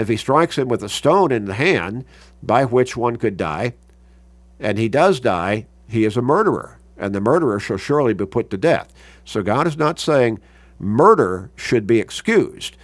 If 0.00 0.08
he 0.08 0.16
strikes 0.16 0.56
him 0.56 0.68
with 0.68 0.82
a 0.82 0.88
stone 0.88 1.30
in 1.30 1.44
the 1.44 1.52
hand 1.52 2.06
by 2.42 2.64
which 2.64 2.96
one 2.96 3.16
could 3.16 3.36
die, 3.36 3.74
and 4.58 4.78
he 4.78 4.88
does 4.88 5.20
die, 5.20 5.66
he 5.86 6.06
is 6.06 6.16
a 6.16 6.22
murderer, 6.22 6.78
and 6.96 7.14
the 7.14 7.20
murderer 7.20 7.60
shall 7.60 7.76
surely 7.76 8.14
be 8.14 8.24
put 8.24 8.48
to 8.48 8.56
death. 8.56 8.94
So 9.26 9.42
God 9.42 9.66
is 9.66 9.76
not 9.76 9.98
saying 9.98 10.40
murder 10.78 11.50
should 11.54 11.86
be 11.86 12.00
excused. 12.00 12.78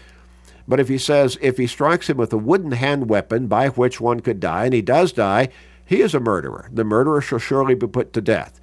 But 0.68 0.78
if 0.78 0.88
he 0.88 0.98
says 0.98 1.38
if 1.40 1.56
he 1.56 1.66
strikes 1.66 2.10
him 2.10 2.18
with 2.18 2.34
a 2.34 2.38
wooden 2.38 2.72
hand 2.72 3.08
weapon 3.08 3.46
by 3.46 3.68
which 3.70 3.98
one 3.98 4.20
could 4.20 4.38
die, 4.38 4.66
and 4.66 4.74
he 4.74 4.82
does 4.82 5.10
die, 5.10 5.48
he 5.86 6.02
is 6.02 6.14
a 6.14 6.20
murderer. 6.20 6.68
The 6.70 6.84
murderer 6.84 7.22
shall 7.22 7.38
surely 7.38 7.74
be 7.74 7.86
put 7.86 8.12
to 8.12 8.20
death. 8.20 8.60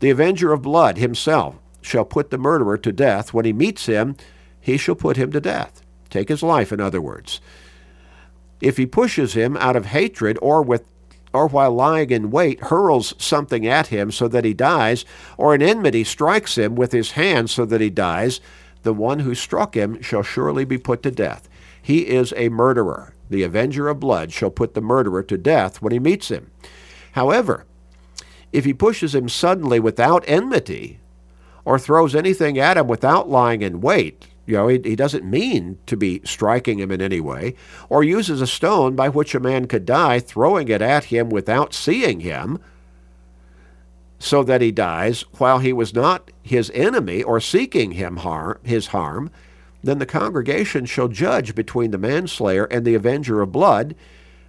The 0.00 0.10
avenger 0.10 0.52
of 0.52 0.62
blood 0.62 0.98
himself 0.98 1.54
shall 1.82 2.04
put 2.04 2.30
the 2.30 2.38
murderer 2.38 2.78
to 2.78 2.90
death. 2.90 3.32
When 3.32 3.44
he 3.44 3.52
meets 3.52 3.86
him, 3.86 4.16
he 4.60 4.76
shall 4.76 4.96
put 4.96 5.16
him 5.16 5.30
to 5.30 5.40
death. 5.40 5.82
Take 6.10 6.30
his 6.30 6.42
life, 6.42 6.72
in 6.72 6.80
other 6.80 7.00
words. 7.00 7.40
If 8.62 8.76
he 8.76 8.86
pushes 8.86 9.34
him 9.34 9.56
out 9.56 9.74
of 9.74 9.86
hatred 9.86 10.38
or 10.40 10.62
with 10.62 10.84
or 11.34 11.48
while 11.48 11.72
lying 11.72 12.10
in 12.10 12.30
wait 12.30 12.60
hurls 12.60 13.14
something 13.18 13.66
at 13.66 13.88
him 13.88 14.12
so 14.12 14.28
that 14.28 14.44
he 14.44 14.54
dies, 14.54 15.04
or 15.38 15.54
in 15.54 15.62
enmity 15.62 16.04
strikes 16.04 16.56
him 16.56 16.76
with 16.76 16.92
his 16.92 17.12
hand 17.12 17.48
so 17.48 17.64
that 17.64 17.80
he 17.80 17.88
dies, 17.88 18.40
the 18.82 18.92
one 18.92 19.20
who 19.20 19.34
struck 19.34 19.74
him 19.74 20.00
shall 20.02 20.22
surely 20.22 20.64
be 20.64 20.76
put 20.76 21.02
to 21.02 21.10
death. 21.10 21.48
He 21.80 22.06
is 22.06 22.34
a 22.36 22.50
murderer. 22.50 23.14
The 23.30 23.44
avenger 23.44 23.88
of 23.88 23.98
blood 23.98 24.30
shall 24.30 24.50
put 24.50 24.74
the 24.74 24.82
murderer 24.82 25.22
to 25.22 25.38
death 25.38 25.80
when 25.80 25.92
he 25.92 25.98
meets 25.98 26.28
him. 26.28 26.50
However, 27.12 27.64
if 28.52 28.66
he 28.66 28.74
pushes 28.74 29.14
him 29.14 29.30
suddenly 29.30 29.80
without 29.80 30.24
enmity, 30.28 31.00
or 31.64 31.78
throws 31.78 32.14
anything 32.14 32.58
at 32.58 32.76
him 32.76 32.88
without 32.88 33.28
lying 33.28 33.62
in 33.62 33.80
wait, 33.80 34.28
you 34.46 34.56
know, 34.56 34.68
he, 34.68 34.80
he 34.84 34.96
doesn't 34.96 35.24
mean 35.24 35.78
to 35.86 35.96
be 35.96 36.20
striking 36.24 36.78
him 36.78 36.90
in 36.90 37.00
any 37.00 37.20
way, 37.20 37.54
or 37.88 38.02
uses 38.02 38.40
a 38.40 38.46
stone 38.46 38.96
by 38.96 39.08
which 39.08 39.34
a 39.34 39.40
man 39.40 39.66
could 39.66 39.86
die, 39.86 40.18
throwing 40.18 40.68
it 40.68 40.82
at 40.82 41.04
him 41.04 41.30
without 41.30 41.74
seeing 41.74 42.20
him, 42.20 42.58
so 44.18 44.42
that 44.44 44.60
he 44.60 44.70
dies 44.70 45.22
while 45.38 45.58
he 45.58 45.72
was 45.72 45.94
not 45.94 46.30
his 46.42 46.70
enemy 46.74 47.22
or 47.22 47.40
seeking 47.40 47.92
him 47.92 48.18
harm, 48.18 48.58
his 48.62 48.88
harm, 48.88 49.30
then 49.82 49.98
the 49.98 50.06
congregation 50.06 50.86
shall 50.86 51.08
judge 51.08 51.54
between 51.54 51.90
the 51.90 51.98
manslayer 51.98 52.64
and 52.66 52.84
the 52.84 52.94
avenger 52.94 53.42
of 53.42 53.50
blood 53.50 53.96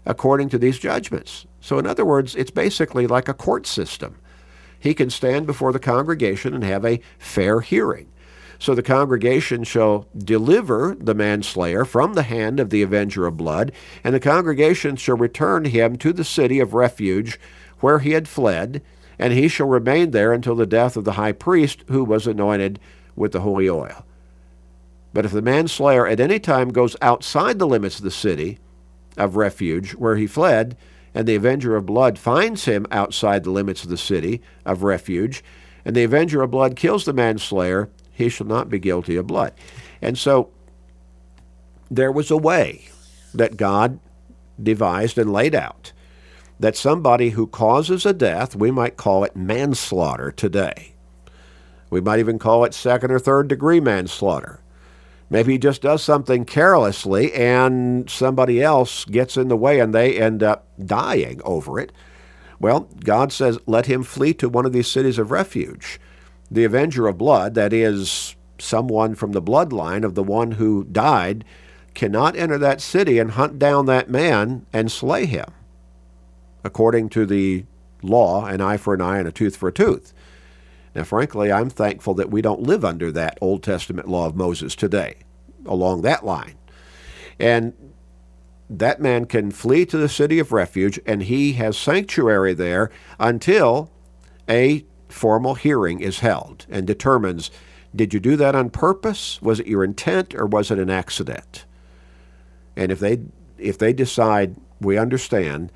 according 0.05 0.49
to 0.49 0.59
these 0.59 0.77
judgments. 0.77 1.47
So, 1.59 1.79
in 1.79 1.87
other 1.87 2.05
words, 2.05 2.35
it's 2.35 2.51
basically 2.51 3.07
like 3.07 3.27
a 3.27 3.33
court 3.33 3.65
system. 3.65 4.17
He 4.79 4.93
can 4.93 5.09
stand 5.09 5.47
before 5.47 5.71
the 5.71 5.79
congregation 5.79 6.53
and 6.53 6.63
have 6.63 6.85
a 6.85 6.99
fair 7.17 7.61
hearing. 7.61 8.09
So 8.63 8.73
the 8.73 8.81
congregation 8.81 9.65
shall 9.65 10.07
deliver 10.17 10.95
the 10.97 11.13
manslayer 11.13 11.83
from 11.83 12.13
the 12.13 12.23
hand 12.23 12.61
of 12.61 12.69
the 12.69 12.81
avenger 12.81 13.27
of 13.27 13.35
blood, 13.35 13.73
and 14.05 14.15
the 14.15 14.21
congregation 14.21 14.95
shall 14.95 15.17
return 15.17 15.65
him 15.65 15.97
to 15.97 16.13
the 16.13 16.23
city 16.23 16.61
of 16.61 16.73
refuge 16.73 17.37
where 17.81 17.99
he 17.99 18.11
had 18.11 18.25
fled, 18.25 18.81
and 19.19 19.33
he 19.33 19.49
shall 19.49 19.67
remain 19.67 20.11
there 20.11 20.31
until 20.31 20.55
the 20.55 20.65
death 20.65 20.95
of 20.95 21.03
the 21.03 21.19
high 21.19 21.33
priest 21.33 21.83
who 21.89 22.05
was 22.05 22.25
anointed 22.25 22.79
with 23.17 23.33
the 23.33 23.41
holy 23.41 23.67
oil. 23.67 24.05
But 25.11 25.25
if 25.25 25.33
the 25.33 25.41
manslayer 25.41 26.07
at 26.07 26.21
any 26.21 26.39
time 26.39 26.69
goes 26.69 26.95
outside 27.01 27.59
the 27.59 27.67
limits 27.67 27.97
of 27.97 28.05
the 28.05 28.11
city 28.11 28.59
of 29.17 29.35
refuge 29.35 29.91
where 29.95 30.15
he 30.15 30.25
fled, 30.25 30.77
and 31.13 31.27
the 31.27 31.35
avenger 31.35 31.75
of 31.75 31.85
blood 31.85 32.17
finds 32.17 32.63
him 32.63 32.87
outside 32.91 33.43
the 33.43 33.51
limits 33.51 33.83
of 33.83 33.89
the 33.89 33.97
city 33.97 34.41
of 34.65 34.83
refuge, 34.83 35.43
and 35.83 35.97
the 35.97 36.05
avenger 36.05 36.41
of 36.41 36.51
blood 36.51 36.77
kills 36.77 37.03
the 37.03 37.11
manslayer, 37.11 37.89
he 38.13 38.29
shall 38.29 38.47
not 38.47 38.69
be 38.69 38.79
guilty 38.79 39.15
of 39.17 39.27
blood. 39.27 39.53
And 40.01 40.17
so 40.17 40.51
there 41.91 42.11
was 42.11 42.31
a 42.31 42.37
way 42.37 42.85
that 43.33 43.57
God 43.57 43.99
devised 44.61 45.17
and 45.17 45.33
laid 45.33 45.55
out 45.55 45.91
that 46.59 46.77
somebody 46.77 47.31
who 47.31 47.47
causes 47.47 48.05
a 48.05 48.13
death, 48.13 48.55
we 48.55 48.71
might 48.71 48.95
call 48.95 49.23
it 49.23 49.35
manslaughter 49.35 50.31
today. 50.31 50.93
We 51.89 51.99
might 51.99 52.19
even 52.19 52.39
call 52.39 52.63
it 52.63 52.73
second 52.73 53.11
or 53.11 53.19
third 53.19 53.47
degree 53.47 53.79
manslaughter. 53.79 54.61
Maybe 55.29 55.53
he 55.53 55.57
just 55.57 55.81
does 55.81 56.03
something 56.03 56.45
carelessly 56.45 57.33
and 57.33 58.09
somebody 58.09 58.61
else 58.61 59.03
gets 59.05 59.35
in 59.35 59.47
the 59.47 59.57
way 59.57 59.79
and 59.79 59.93
they 59.93 60.19
end 60.19 60.43
up 60.43 60.67
dying 60.85 61.41
over 61.43 61.79
it. 61.79 61.91
Well, 62.59 62.87
God 63.03 63.33
says, 63.33 63.57
let 63.65 63.87
him 63.87 64.03
flee 64.03 64.33
to 64.35 64.47
one 64.47 64.65
of 64.65 64.73
these 64.73 64.91
cities 64.91 65.17
of 65.17 65.31
refuge 65.31 65.99
the 66.53 66.63
avenger 66.63 67.07
of 67.07 67.17
blood, 67.17 67.55
that 67.55 67.73
is, 67.73 68.35
someone 68.59 69.15
from 69.15 69.31
the 69.31 69.41
bloodline 69.41 70.05
of 70.05 70.15
the 70.15 70.23
one 70.23 70.51
who 70.51 70.83
died, 70.85 71.43
cannot 71.93 72.35
enter 72.35 72.57
that 72.57 72.79
city 72.79 73.19
and 73.19 73.31
hunt 73.31 73.59
down 73.59 73.87
that 73.87 74.09
man 74.09 74.65
and 74.71 74.91
slay 74.91 75.25
him, 75.25 75.47
according 76.63 77.09
to 77.09 77.25
the 77.25 77.65
law 78.01 78.45
an 78.45 78.61
eye 78.61 78.77
for 78.77 78.93
an 78.93 79.01
eye 79.01 79.17
and 79.17 79.27
a 79.27 79.31
tooth 79.31 79.55
for 79.55 79.69
a 79.69 79.73
tooth. 79.73 80.13
Now, 80.95 81.03
frankly, 81.03 81.51
I'm 81.51 81.69
thankful 81.69 82.13
that 82.15 82.29
we 82.29 82.41
don't 82.41 82.61
live 82.61 82.85
under 82.85 83.11
that 83.11 83.37
Old 83.41 83.63
Testament 83.63 84.07
law 84.07 84.27
of 84.27 84.35
Moses 84.35 84.75
today, 84.75 85.17
along 85.65 86.03
that 86.03 86.23
line. 86.23 86.55
And 87.39 87.73
that 88.69 89.01
man 89.01 89.25
can 89.25 89.49
flee 89.49 89.85
to 89.87 89.97
the 89.97 90.09
city 90.09 90.37
of 90.37 90.51
refuge, 90.51 90.99
and 91.05 91.23
he 91.23 91.53
has 91.53 91.77
sanctuary 91.77 92.53
there 92.53 92.91
until 93.19 93.89
a 94.47 94.85
formal 95.13 95.55
hearing 95.55 95.99
is 95.99 96.19
held 96.19 96.65
and 96.69 96.87
determines 96.87 97.51
did 97.95 98.13
you 98.13 98.19
do 98.19 98.35
that 98.37 98.55
on 98.55 98.71
purpose? 98.71 99.39
Was 99.41 99.59
it 99.59 99.67
your 99.67 99.83
intent 99.83 100.33
or 100.33 100.47
was 100.47 100.71
it 100.71 100.79
an 100.79 100.89
accident? 100.89 101.65
And 102.75 102.91
if 102.91 102.99
they 102.99 103.19
if 103.57 103.77
they 103.77 103.93
decide 103.93 104.55
we 104.81 104.97
understand 104.97 105.71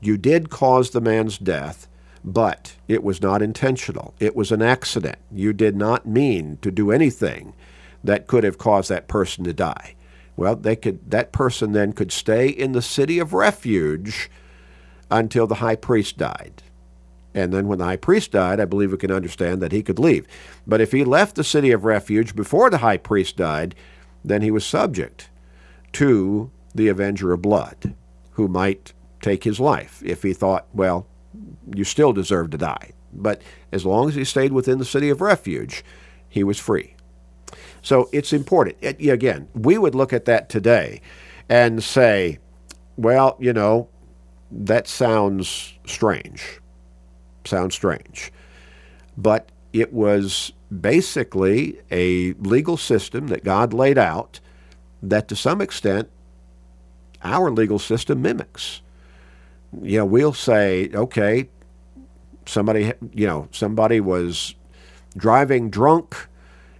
you 0.00 0.16
did 0.16 0.50
cause 0.50 0.90
the 0.90 1.00
man's 1.00 1.38
death, 1.38 1.88
but 2.24 2.76
it 2.88 3.02
was 3.02 3.22
not 3.22 3.42
intentional. 3.42 4.14
It 4.20 4.36
was 4.36 4.52
an 4.52 4.62
accident. 4.62 5.18
You 5.32 5.52
did 5.52 5.76
not 5.76 6.06
mean 6.06 6.58
to 6.62 6.70
do 6.70 6.90
anything 6.90 7.54
that 8.04 8.26
could 8.26 8.44
have 8.44 8.58
caused 8.58 8.90
that 8.90 9.08
person 9.08 9.44
to 9.44 9.52
die. 9.52 9.94
Well, 10.36 10.56
they 10.56 10.76
could 10.76 11.10
that 11.10 11.32
person 11.32 11.72
then 11.72 11.92
could 11.92 12.12
stay 12.12 12.48
in 12.48 12.72
the 12.72 12.82
city 12.82 13.18
of 13.18 13.32
refuge 13.32 14.30
until 15.10 15.46
the 15.46 15.56
high 15.56 15.76
priest 15.76 16.18
died. 16.18 16.62
And 17.34 17.52
then 17.52 17.68
when 17.68 17.78
the 17.78 17.84
high 17.84 17.96
priest 17.96 18.32
died, 18.32 18.60
I 18.60 18.64
believe 18.64 18.90
we 18.90 18.98
can 18.98 19.12
understand 19.12 19.62
that 19.62 19.72
he 19.72 19.82
could 19.82 19.98
leave. 19.98 20.26
But 20.66 20.80
if 20.80 20.92
he 20.92 21.04
left 21.04 21.36
the 21.36 21.44
city 21.44 21.70
of 21.70 21.84
refuge 21.84 22.34
before 22.34 22.70
the 22.70 22.78
high 22.78 22.96
priest 22.96 23.36
died, 23.36 23.74
then 24.24 24.42
he 24.42 24.50
was 24.50 24.66
subject 24.66 25.30
to 25.92 26.50
the 26.74 26.88
avenger 26.88 27.32
of 27.32 27.42
blood, 27.42 27.94
who 28.32 28.48
might 28.48 28.92
take 29.20 29.44
his 29.44 29.60
life 29.60 30.02
if 30.04 30.22
he 30.22 30.32
thought, 30.32 30.66
well, 30.72 31.06
you 31.74 31.84
still 31.84 32.12
deserve 32.12 32.50
to 32.50 32.58
die. 32.58 32.92
But 33.12 33.42
as 33.72 33.84
long 33.86 34.08
as 34.08 34.14
he 34.14 34.24
stayed 34.24 34.52
within 34.52 34.78
the 34.78 34.84
city 34.84 35.10
of 35.10 35.20
refuge, 35.20 35.84
he 36.28 36.44
was 36.44 36.58
free. 36.58 36.94
So 37.82 38.08
it's 38.12 38.32
important. 38.32 38.76
It, 38.80 39.04
again, 39.06 39.48
we 39.54 39.78
would 39.78 39.94
look 39.94 40.12
at 40.12 40.26
that 40.26 40.48
today 40.48 41.00
and 41.48 41.82
say, 41.82 42.38
well, 42.96 43.36
you 43.40 43.52
know, 43.52 43.88
that 44.50 44.86
sounds 44.86 45.74
strange 45.86 46.59
sounds 47.44 47.74
strange. 47.74 48.32
But 49.16 49.50
it 49.72 49.92
was 49.92 50.52
basically 50.80 51.80
a 51.90 52.32
legal 52.34 52.76
system 52.76 53.28
that 53.28 53.44
God 53.44 53.72
laid 53.72 53.98
out 53.98 54.40
that 55.02 55.28
to 55.28 55.36
some 55.36 55.60
extent 55.60 56.08
our 57.22 57.50
legal 57.50 57.78
system 57.78 58.22
mimics. 58.22 58.82
You 59.82 59.98
know, 59.98 60.06
we'll 60.06 60.32
say, 60.32 60.90
okay, 60.94 61.48
somebody, 62.46 62.92
you 63.12 63.26
know, 63.26 63.48
somebody 63.52 64.00
was 64.00 64.54
driving 65.16 65.70
drunk 65.70 66.28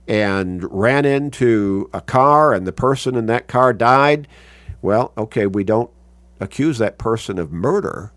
and 0.08 0.64
ran 0.72 1.04
into 1.04 1.88
a 1.92 2.00
car 2.00 2.52
and 2.52 2.66
the 2.66 2.72
person 2.72 3.14
in 3.14 3.26
that 3.26 3.48
car 3.48 3.72
died. 3.72 4.26
Well, 4.82 5.12
okay, 5.16 5.46
we 5.46 5.62
don't 5.62 5.90
accuse 6.40 6.78
that 6.78 6.98
person 6.98 7.38
of 7.38 7.52
murder 7.52 8.12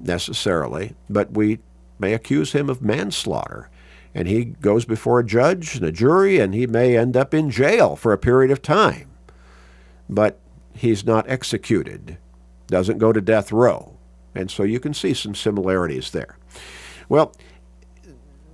necessarily, 0.00 0.94
but 1.10 1.32
we 1.32 1.58
may 1.98 2.14
accuse 2.14 2.52
him 2.52 2.68
of 2.68 2.82
manslaughter. 2.82 3.70
And 4.14 4.26
he 4.26 4.44
goes 4.44 4.84
before 4.84 5.20
a 5.20 5.26
judge 5.26 5.76
and 5.76 5.84
a 5.84 5.92
jury, 5.92 6.38
and 6.38 6.54
he 6.54 6.66
may 6.66 6.96
end 6.96 7.16
up 7.16 7.34
in 7.34 7.50
jail 7.50 7.94
for 7.94 8.12
a 8.12 8.18
period 8.18 8.50
of 8.50 8.62
time. 8.62 9.10
But 10.08 10.38
he's 10.74 11.04
not 11.04 11.28
executed, 11.28 12.18
doesn't 12.66 12.98
go 12.98 13.12
to 13.12 13.20
death 13.20 13.52
row. 13.52 13.96
And 14.34 14.50
so 14.50 14.62
you 14.62 14.80
can 14.80 14.94
see 14.94 15.14
some 15.14 15.34
similarities 15.34 16.10
there. 16.10 16.38
Well, 17.08 17.34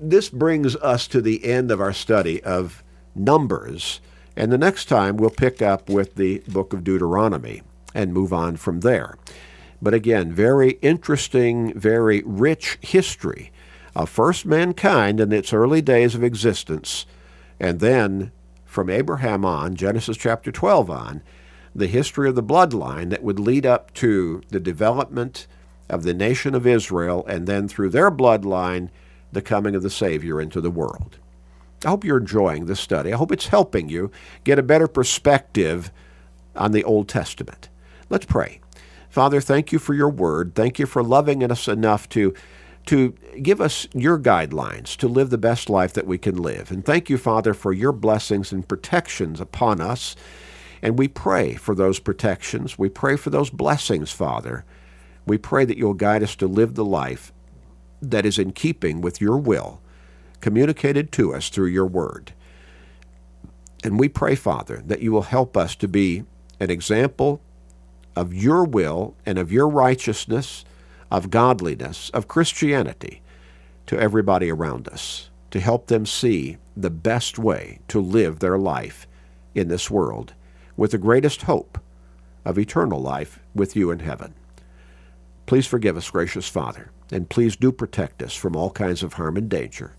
this 0.00 0.28
brings 0.28 0.76
us 0.76 1.06
to 1.08 1.20
the 1.20 1.44
end 1.44 1.70
of 1.70 1.80
our 1.80 1.92
study 1.92 2.42
of 2.42 2.82
Numbers. 3.14 4.00
And 4.36 4.50
the 4.50 4.58
next 4.58 4.86
time 4.86 5.16
we'll 5.16 5.30
pick 5.30 5.62
up 5.62 5.88
with 5.88 6.16
the 6.16 6.38
book 6.48 6.72
of 6.72 6.82
Deuteronomy 6.82 7.62
and 7.94 8.12
move 8.12 8.32
on 8.32 8.56
from 8.56 8.80
there. 8.80 9.16
But 9.84 9.92
again, 9.92 10.32
very 10.32 10.78
interesting, 10.80 11.78
very 11.78 12.22
rich 12.24 12.78
history 12.80 13.52
of 13.94 14.08
first 14.08 14.46
mankind 14.46 15.20
in 15.20 15.30
its 15.30 15.52
early 15.52 15.82
days 15.82 16.14
of 16.14 16.24
existence, 16.24 17.04
and 17.60 17.80
then 17.80 18.32
from 18.64 18.88
Abraham 18.88 19.44
on, 19.44 19.74
Genesis 19.76 20.16
chapter 20.16 20.50
12 20.50 20.88
on, 20.88 21.22
the 21.74 21.86
history 21.86 22.30
of 22.30 22.34
the 22.34 22.42
bloodline 22.42 23.10
that 23.10 23.22
would 23.22 23.38
lead 23.38 23.66
up 23.66 23.92
to 23.92 24.40
the 24.48 24.58
development 24.58 25.46
of 25.90 26.02
the 26.02 26.14
nation 26.14 26.54
of 26.54 26.66
Israel, 26.66 27.22
and 27.28 27.46
then 27.46 27.68
through 27.68 27.90
their 27.90 28.10
bloodline, 28.10 28.88
the 29.32 29.42
coming 29.42 29.76
of 29.76 29.82
the 29.82 29.90
Savior 29.90 30.40
into 30.40 30.62
the 30.62 30.70
world. 30.70 31.18
I 31.84 31.90
hope 31.90 32.04
you're 32.04 32.16
enjoying 32.16 32.64
this 32.64 32.80
study. 32.80 33.12
I 33.12 33.18
hope 33.18 33.30
it's 33.30 33.48
helping 33.48 33.90
you 33.90 34.10
get 34.44 34.58
a 34.58 34.62
better 34.62 34.88
perspective 34.88 35.92
on 36.56 36.72
the 36.72 36.84
Old 36.84 37.06
Testament. 37.06 37.68
Let's 38.08 38.24
pray. 38.24 38.60
Father, 39.14 39.40
thank 39.40 39.70
you 39.70 39.78
for 39.78 39.94
your 39.94 40.08
word. 40.08 40.56
Thank 40.56 40.80
you 40.80 40.86
for 40.86 41.00
loving 41.00 41.44
us 41.44 41.68
enough 41.68 42.08
to 42.08 42.34
to 42.86 43.14
give 43.40 43.60
us 43.60 43.86
your 43.94 44.18
guidelines 44.18 44.96
to 44.96 45.06
live 45.06 45.30
the 45.30 45.38
best 45.38 45.70
life 45.70 45.92
that 45.92 46.08
we 46.08 46.18
can 46.18 46.36
live. 46.36 46.72
And 46.72 46.84
thank 46.84 47.08
you, 47.08 47.16
Father, 47.16 47.54
for 47.54 47.72
your 47.72 47.92
blessings 47.92 48.50
and 48.50 48.66
protections 48.66 49.40
upon 49.40 49.80
us. 49.80 50.16
And 50.82 50.98
we 50.98 51.06
pray 51.06 51.54
for 51.54 51.76
those 51.76 52.00
protections. 52.00 52.76
We 52.76 52.88
pray 52.88 53.14
for 53.14 53.30
those 53.30 53.50
blessings, 53.50 54.10
Father. 54.10 54.64
We 55.24 55.38
pray 55.38 55.64
that 55.64 55.78
you'll 55.78 55.94
guide 55.94 56.24
us 56.24 56.34
to 56.34 56.48
live 56.48 56.74
the 56.74 56.84
life 56.84 57.32
that 58.02 58.26
is 58.26 58.36
in 58.36 58.50
keeping 58.50 59.00
with 59.00 59.20
your 59.20 59.36
will, 59.36 59.80
communicated 60.40 61.12
to 61.12 61.32
us 61.32 61.50
through 61.50 61.68
your 61.68 61.86
word. 61.86 62.34
And 63.84 64.00
we 64.00 64.08
pray, 64.08 64.34
Father, 64.34 64.82
that 64.84 65.02
you 65.02 65.12
will 65.12 65.22
help 65.22 65.56
us 65.56 65.76
to 65.76 65.86
be 65.86 66.24
an 66.58 66.72
example 66.72 67.40
of 68.16 68.34
your 68.34 68.64
will 68.64 69.14
and 69.26 69.38
of 69.38 69.52
your 69.52 69.68
righteousness, 69.68 70.64
of 71.10 71.30
godliness, 71.30 72.10
of 72.10 72.28
Christianity 72.28 73.22
to 73.86 73.98
everybody 73.98 74.50
around 74.50 74.88
us, 74.88 75.30
to 75.50 75.60
help 75.60 75.86
them 75.86 76.06
see 76.06 76.58
the 76.76 76.90
best 76.90 77.38
way 77.38 77.80
to 77.88 78.00
live 78.00 78.38
their 78.38 78.58
life 78.58 79.06
in 79.54 79.68
this 79.68 79.90
world 79.90 80.34
with 80.76 80.90
the 80.90 80.98
greatest 80.98 81.42
hope 81.42 81.78
of 82.44 82.58
eternal 82.58 83.00
life 83.00 83.38
with 83.54 83.76
you 83.76 83.90
in 83.90 84.00
heaven. 84.00 84.34
Please 85.46 85.66
forgive 85.66 85.96
us, 85.96 86.10
gracious 86.10 86.48
Father, 86.48 86.90
and 87.12 87.28
please 87.28 87.56
do 87.56 87.70
protect 87.70 88.22
us 88.22 88.34
from 88.34 88.56
all 88.56 88.70
kinds 88.70 89.02
of 89.02 89.14
harm 89.14 89.36
and 89.36 89.48
danger. 89.48 89.94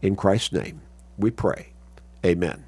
In 0.00 0.16
Christ's 0.16 0.52
name, 0.52 0.82
we 1.16 1.30
pray. 1.30 1.72
Amen. 2.24 2.64